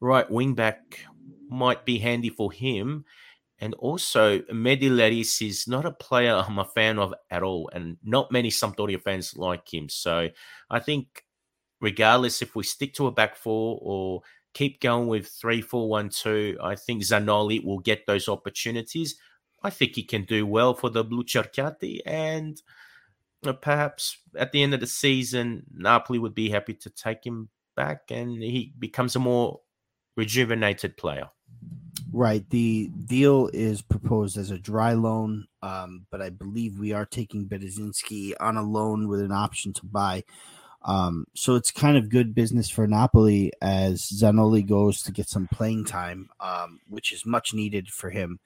right 0.00 0.30
wing 0.30 0.54
back 0.54 1.00
might 1.48 1.84
be 1.84 1.98
handy 1.98 2.30
for 2.30 2.52
him. 2.52 3.04
And 3.58 3.74
also, 3.74 4.40
Mehdi 4.40 4.90
Leris 4.90 5.46
is 5.46 5.68
not 5.68 5.86
a 5.86 5.92
player 5.92 6.34
I'm 6.34 6.58
a 6.58 6.64
fan 6.64 6.98
of 6.98 7.14
at 7.30 7.42
all, 7.42 7.70
and 7.72 7.96
not 8.02 8.32
many 8.32 8.50
Sampdoria 8.50 9.00
fans 9.00 9.36
like 9.36 9.72
him. 9.72 9.88
So 9.88 10.28
I 10.70 10.80
think, 10.80 11.24
regardless 11.80 12.42
if 12.42 12.56
we 12.56 12.64
stick 12.64 12.94
to 12.94 13.06
a 13.06 13.12
back 13.12 13.36
four 13.36 13.78
or 13.80 14.22
keep 14.54 14.80
going 14.80 15.08
with 15.08 15.28
three, 15.28 15.60
four, 15.60 15.88
one, 15.88 16.08
two, 16.08 16.56
I 16.62 16.76
think 16.76 17.02
Zanoli 17.02 17.62
will 17.62 17.80
get 17.80 18.06
those 18.06 18.28
opportunities. 18.28 19.16
I 19.62 19.70
think 19.70 19.94
he 19.94 20.02
can 20.02 20.24
do 20.24 20.46
well 20.46 20.74
for 20.74 20.90
the 20.90 21.04
Blucerchiati, 21.04 22.00
and 22.06 22.60
uh, 23.46 23.52
perhaps 23.52 24.18
at 24.36 24.52
the 24.52 24.62
end 24.62 24.74
of 24.74 24.80
the 24.80 24.86
season, 24.86 25.64
Napoli 25.74 26.18
would 26.18 26.34
be 26.34 26.50
happy 26.50 26.74
to 26.74 26.90
take 26.90 27.24
him 27.24 27.48
back, 27.76 28.10
and 28.10 28.42
he 28.42 28.72
becomes 28.78 29.16
a 29.16 29.20
more 29.20 29.60
rejuvenated 30.16 30.96
player. 30.96 31.28
Right. 32.12 32.48
The 32.50 32.90
deal 33.06 33.50
is 33.52 33.82
proposed 33.82 34.36
as 34.36 34.52
a 34.52 34.58
dry 34.58 34.92
loan, 34.92 35.46
um, 35.62 36.06
but 36.10 36.22
I 36.22 36.30
believe 36.30 36.78
we 36.78 36.92
are 36.92 37.06
taking 37.06 37.48
Bereszynski 37.48 38.34
on 38.38 38.56
a 38.56 38.62
loan 38.62 39.08
with 39.08 39.20
an 39.20 39.32
option 39.32 39.72
to 39.72 39.86
buy. 39.86 40.22
Um, 40.84 41.26
so 41.34 41.54
it's 41.54 41.70
kind 41.70 41.96
of 41.96 42.10
good 42.10 42.34
business 42.34 42.68
for 42.68 42.86
Napoli 42.86 43.52
as 43.62 44.02
Zanoli 44.02 44.66
goes 44.66 45.02
to 45.02 45.12
get 45.12 45.28
some 45.28 45.48
playing 45.48 45.86
time, 45.86 46.28
um, 46.40 46.80
which 46.88 47.12
is 47.12 47.24
much 47.24 47.54
needed 47.54 47.88
for 47.90 48.10
him. 48.10 48.38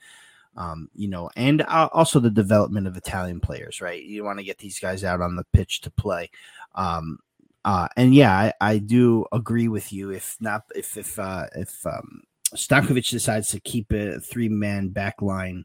Um, 0.57 0.89
you 0.95 1.09
know, 1.09 1.31
and 1.37 1.63
uh, 1.63 1.89
also 1.93 2.19
the 2.19 2.31
development 2.31 2.87
of 2.87 2.97
Italian 2.97 3.39
players, 3.39 3.81
right? 3.81 4.03
You 4.03 4.25
want 4.25 4.39
to 4.39 4.45
get 4.45 4.59
these 4.59 4.81
guys 4.81 5.05
out 5.05 5.21
on 5.21 5.37
the 5.37 5.47
pitch 5.53 5.83
to 5.83 5.91
play. 5.91 6.31
Um, 6.75 7.21
uh, 7.65 7.89
and 7.97 8.15
yeah, 8.15 8.33
I, 8.33 8.53
I, 8.61 8.79
do 8.79 9.27
agree 9.31 9.69
with 9.69 9.93
you. 9.93 10.11
If 10.11 10.37
not, 10.41 10.65
if 10.75 10.97
if 10.97 11.19
uh, 11.19 11.47
if 11.55 11.87
um, 11.87 12.23
Stankovic 12.55 13.11
decides 13.11 13.49
to 13.49 13.61
keep 13.61 13.93
a 13.93 14.21
three 14.21 14.49
man 14.49 14.89
back 14.89 15.21
line, 15.23 15.65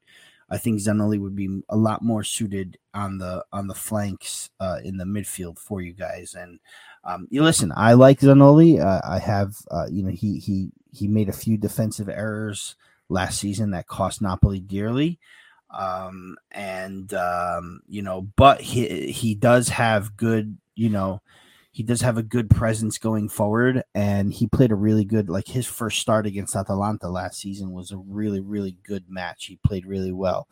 I 0.54 0.60
think 0.60 0.80
Zanoli 0.80 1.20
would 1.20 1.36
be 1.36 1.64
a 1.68 1.76
lot 1.76 2.04
more 2.04 2.24
suited 2.24 2.78
on 2.94 3.18
the 3.18 3.44
on 3.52 3.66
the 3.66 3.74
flanks 3.74 4.52
uh, 4.60 4.78
in 4.84 4.98
the 4.98 5.04
midfield 5.04 5.58
for 5.58 5.82
you 5.82 5.94
guys. 5.94 6.36
And 6.38 6.60
um, 7.04 7.28
you 7.32 7.42
listen, 7.42 7.74
I 7.76 7.94
like 7.94 8.20
Zanoli. 8.20 8.80
Uh, 8.80 9.02
I 9.04 9.18
have 9.18 9.56
uh, 9.72 9.88
you 9.90 10.04
know 10.04 10.12
he 10.12 10.38
he 10.38 10.70
he 10.92 11.08
made 11.08 11.28
a 11.28 11.34
few 11.34 11.58
defensive 11.58 12.08
errors 12.08 12.76
last 13.10 13.40
season 13.40 13.72
that 13.72 13.88
cost 13.88 14.22
Napoli 14.22 14.60
dearly. 14.60 15.20
Um, 15.72 16.38
and 16.52 17.12
um, 17.16 17.82
you 17.88 18.04
know, 18.04 18.22
but 18.36 18.62
he 18.62 19.12
he 19.12 19.34
does 19.34 19.70
have 19.70 20.16
good 20.16 20.56
you 20.76 20.92
know 20.92 21.24
he 21.74 21.82
does 21.82 22.02
have 22.02 22.20
a 22.20 22.24
good 22.24 22.52
presence 22.52 23.00
going 23.00 23.28
forward, 23.28 23.84
and 23.96 24.32
he 24.32 24.46
played 24.46 24.72
a 24.72 24.76
really 24.76 25.04
good 25.04 25.28
like 25.28 25.48
his 25.48 25.66
first 25.66 26.00
start 26.00 26.28
against 26.28 26.56
Atalanta 26.56 27.10
last 27.10 27.42
season 27.42 27.72
was 27.74 27.92
a 27.92 27.98
really 27.98 28.40
really 28.40 28.78
good 28.84 29.06
match. 29.10 29.46
He 29.46 29.58
played 29.66 29.88
really 29.88 30.12
well, 30.12 30.48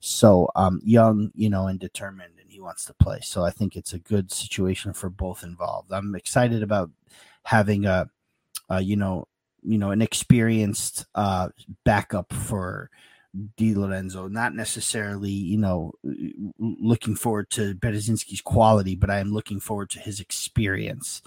so 0.00 0.50
um, 0.54 0.80
young, 0.84 1.32
you 1.34 1.48
know, 1.48 1.66
and 1.66 1.80
determined, 1.80 2.34
and 2.38 2.50
he 2.50 2.60
wants 2.60 2.84
to 2.84 2.94
play. 2.94 3.20
So 3.22 3.42
I 3.42 3.50
think 3.50 3.74
it's 3.74 3.94
a 3.94 3.98
good 3.98 4.30
situation 4.30 4.92
for 4.92 5.08
both 5.08 5.42
involved. 5.42 5.90
I'm 5.92 6.14
excited 6.14 6.62
about 6.62 6.90
having 7.42 7.86
a, 7.86 8.10
a 8.68 8.82
you 8.82 8.96
know, 8.96 9.28
you 9.62 9.78
know, 9.78 9.92
an 9.92 10.02
experienced 10.02 11.06
uh, 11.14 11.48
backup 11.84 12.34
for 12.34 12.90
Di 13.56 13.74
Lorenzo. 13.74 14.28
Not 14.28 14.54
necessarily, 14.54 15.30
you 15.30 15.58
know, 15.58 15.92
looking 16.58 17.16
forward 17.16 17.50
to 17.50 17.74
Bereszynski's 17.74 18.40
quality, 18.40 18.94
but 18.94 19.10
I 19.10 19.18
am 19.18 19.32
looking 19.32 19.60
forward 19.60 19.90
to 19.90 20.00
his 20.00 20.20
experience 20.20 21.22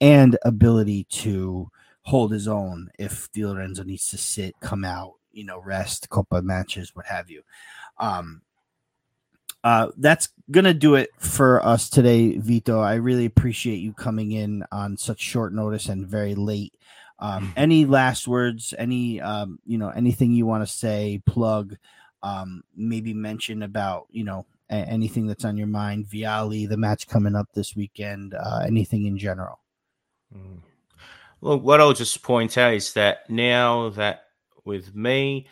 and 0.00 0.38
ability 0.44 1.04
to 1.10 1.70
hold 2.02 2.32
his 2.32 2.48
own 2.48 2.90
if 2.98 3.30
Di 3.32 3.44
Lorenzo 3.44 3.84
needs 3.84 4.08
to 4.10 4.18
sit, 4.18 4.54
come 4.60 4.84
out, 4.84 5.14
you 5.32 5.44
know, 5.44 5.60
rest, 5.60 6.08
Coppa 6.08 6.42
matches, 6.42 6.94
what 6.94 7.06
have 7.06 7.30
you. 7.30 7.42
Um, 7.98 8.42
uh, 9.62 9.88
that's 9.98 10.30
gonna 10.50 10.72
do 10.72 10.94
it 10.94 11.10
for 11.18 11.64
us 11.64 11.90
today, 11.90 12.38
Vito. 12.38 12.80
I 12.80 12.94
really 12.94 13.26
appreciate 13.26 13.76
you 13.76 13.92
coming 13.92 14.32
in 14.32 14.64
on 14.72 14.96
such 14.96 15.20
short 15.20 15.52
notice 15.52 15.86
and 15.86 16.06
very 16.06 16.34
late. 16.34 16.74
Um, 17.20 17.44
mm-hmm. 17.44 17.52
any 17.56 17.84
last 17.84 18.26
words? 18.26 18.74
Any 18.76 19.20
um, 19.20 19.58
you 19.66 19.78
know 19.78 19.90
anything 19.90 20.32
you 20.32 20.46
want 20.46 20.66
to 20.66 20.72
say? 20.72 21.22
Plug? 21.26 21.76
Um, 22.22 22.62
maybe 22.74 23.14
mention 23.14 23.62
about 23.62 24.06
you 24.10 24.24
know 24.24 24.46
a- 24.70 24.74
anything 24.74 25.26
that's 25.26 25.44
on 25.44 25.56
your 25.56 25.66
mind. 25.66 26.06
Vialli, 26.06 26.68
the 26.68 26.76
match 26.76 27.06
coming 27.06 27.34
up 27.34 27.48
this 27.54 27.76
weekend. 27.76 28.34
Uh, 28.34 28.62
anything 28.66 29.06
in 29.06 29.18
general? 29.18 29.60
Mm. 30.34 30.60
Well, 31.40 31.60
what 31.60 31.80
I'll 31.80 31.94
just 31.94 32.22
point 32.22 32.58
out 32.58 32.74
is 32.74 32.92
that 32.94 33.28
now 33.30 33.90
that 33.90 34.24
with 34.64 34.94
me, 34.94 35.46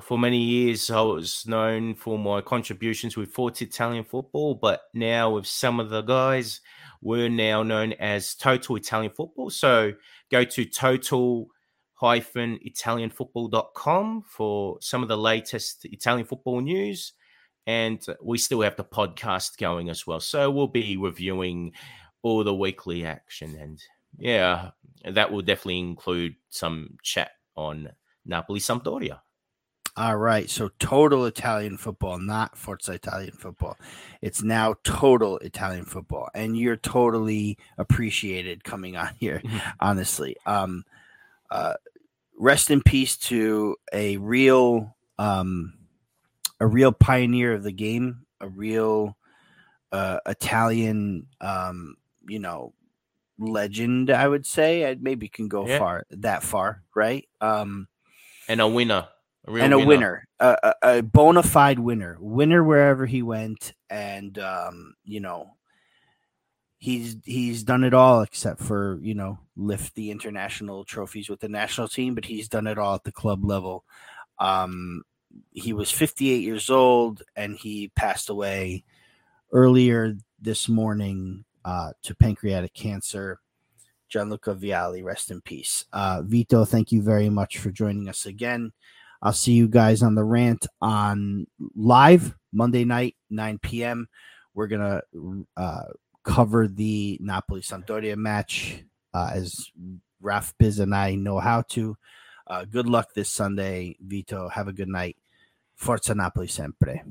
for 0.00 0.18
many 0.18 0.38
years 0.38 0.90
I 0.90 1.00
was 1.00 1.46
known 1.46 1.94
for 1.94 2.18
my 2.18 2.40
contributions 2.40 3.16
with 3.16 3.32
Forza 3.32 3.64
Italian 3.64 4.04
football, 4.04 4.54
but 4.54 4.82
now 4.94 5.30
with 5.30 5.46
some 5.46 5.78
of 5.78 5.90
the 5.90 6.02
guys, 6.02 6.60
we're 7.02 7.28
now 7.28 7.62
known 7.62 7.92
as 7.94 8.34
Total 8.34 8.76
Italian 8.76 9.12
Football. 9.12 9.50
So 9.50 9.92
go 10.30 10.44
to 10.44 10.64
total 10.64 11.48
italianfootball.com 12.02 14.24
for 14.26 14.78
some 14.80 15.02
of 15.02 15.08
the 15.08 15.18
latest 15.18 15.84
Italian 15.84 16.26
football 16.26 16.60
news. 16.60 17.12
And 17.66 18.02
we 18.22 18.38
still 18.38 18.62
have 18.62 18.76
the 18.76 18.84
podcast 18.84 19.58
going 19.58 19.90
as 19.90 20.06
well. 20.06 20.20
So 20.20 20.50
we'll 20.50 20.66
be 20.66 20.96
reviewing 20.96 21.72
all 22.22 22.42
the 22.42 22.54
weekly 22.54 23.04
action. 23.04 23.54
And 23.60 23.78
yeah, 24.18 24.70
that 25.04 25.30
will 25.30 25.42
definitely 25.42 25.80
include 25.80 26.36
some 26.48 26.96
chat 27.02 27.32
on 27.54 27.90
Napoli 28.24 28.60
Sampdoria. 28.60 29.20
All 29.96 30.16
right. 30.16 30.48
So 30.48 30.70
total 30.78 31.26
Italian 31.26 31.76
football, 31.76 32.18
not 32.18 32.56
Forza 32.56 32.92
Italian 32.92 33.32
football. 33.32 33.76
It's 34.22 34.42
now 34.42 34.76
total 34.84 35.38
Italian 35.38 35.84
football. 35.84 36.28
And 36.34 36.56
you're 36.56 36.76
totally 36.76 37.58
appreciated 37.76 38.64
coming 38.64 38.96
on 38.96 39.10
here, 39.18 39.42
mm-hmm. 39.44 39.58
honestly. 39.80 40.36
Um, 40.46 40.84
uh, 41.50 41.74
rest 42.38 42.70
in 42.70 42.80
peace 42.82 43.16
to 43.16 43.76
a 43.92 44.16
real 44.16 44.96
um, 45.18 45.74
a 46.60 46.66
real 46.66 46.92
pioneer 46.92 47.52
of 47.52 47.62
the 47.62 47.72
game, 47.72 48.26
a 48.40 48.48
real 48.48 49.16
uh, 49.92 50.18
Italian, 50.26 51.26
um, 51.40 51.96
you 52.28 52.38
know, 52.38 52.72
legend. 53.38 54.10
I 54.10 54.28
would 54.28 54.46
say. 54.46 54.88
I 54.88 54.96
maybe 55.00 55.28
can 55.28 55.48
go 55.48 55.66
Yeah. 55.66 55.78
far 55.78 56.06
that 56.10 56.42
far, 56.42 56.82
right? 56.94 57.28
Um, 57.40 57.88
And 58.48 58.60
a 58.60 58.68
winner. 58.68 59.08
A 59.46 59.52
and 59.54 59.72
a 59.72 59.78
winner, 59.78 60.28
a, 60.38 60.56
a, 60.62 60.98
a 60.98 61.02
bona 61.02 61.42
fide 61.42 61.78
winner, 61.78 62.16
winner 62.20 62.62
wherever 62.62 63.06
he 63.06 63.22
went, 63.22 63.72
and 63.88 64.38
um, 64.38 64.94
you 65.04 65.20
know, 65.20 65.54
he's 66.78 67.16
he's 67.24 67.62
done 67.62 67.84
it 67.84 67.94
all 67.94 68.20
except 68.22 68.60
for 68.60 68.98
you 69.02 69.14
know 69.14 69.38
lift 69.56 69.94
the 69.94 70.10
international 70.10 70.84
trophies 70.84 71.28
with 71.28 71.40
the 71.40 71.48
national 71.48 71.88
team, 71.88 72.14
but 72.14 72.24
he's 72.24 72.48
done 72.48 72.66
it 72.66 72.78
all 72.78 72.94
at 72.94 73.04
the 73.04 73.12
club 73.12 73.44
level. 73.44 73.84
Um, 74.38 75.02
he 75.52 75.72
was 75.72 75.90
58 75.90 76.42
years 76.42 76.68
old, 76.70 77.22
and 77.36 77.56
he 77.56 77.88
passed 77.94 78.28
away 78.28 78.84
earlier 79.52 80.16
this 80.40 80.68
morning 80.68 81.44
uh, 81.64 81.92
to 82.02 82.14
pancreatic 82.14 82.74
cancer. 82.74 83.40
Gianluca 84.08 84.54
Vialli, 84.54 85.04
rest 85.04 85.30
in 85.30 85.40
peace. 85.40 85.84
Uh, 85.92 86.22
Vito, 86.24 86.64
thank 86.64 86.90
you 86.90 87.00
very 87.00 87.30
much 87.30 87.58
for 87.58 87.70
joining 87.70 88.08
us 88.08 88.26
again. 88.26 88.72
I'll 89.22 89.32
see 89.32 89.52
you 89.52 89.68
guys 89.68 90.02
on 90.02 90.14
the 90.14 90.24
rant 90.24 90.66
on 90.80 91.46
live 91.76 92.34
Monday 92.52 92.84
night, 92.84 93.16
9 93.30 93.58
p.m. 93.58 94.08
We're 94.54 94.66
gonna 94.66 95.02
uh, 95.56 95.84
cover 96.24 96.68
the 96.68 97.18
Napoli 97.20 97.60
Sampdoria 97.60 98.16
match 98.16 98.82
uh, 99.14 99.30
as 99.34 99.70
Raf 100.20 100.54
Biz 100.58 100.80
and 100.80 100.94
I 100.94 101.14
know 101.14 101.38
how 101.38 101.62
to. 101.70 101.96
Uh, 102.46 102.64
good 102.64 102.86
luck 102.86 103.14
this 103.14 103.30
Sunday, 103.30 103.96
Vito. 104.00 104.48
Have 104.48 104.68
a 104.68 104.72
good 104.72 104.88
night. 104.88 105.16
Forza 105.76 106.14
Napoli 106.14 106.48
sempre. 106.48 107.02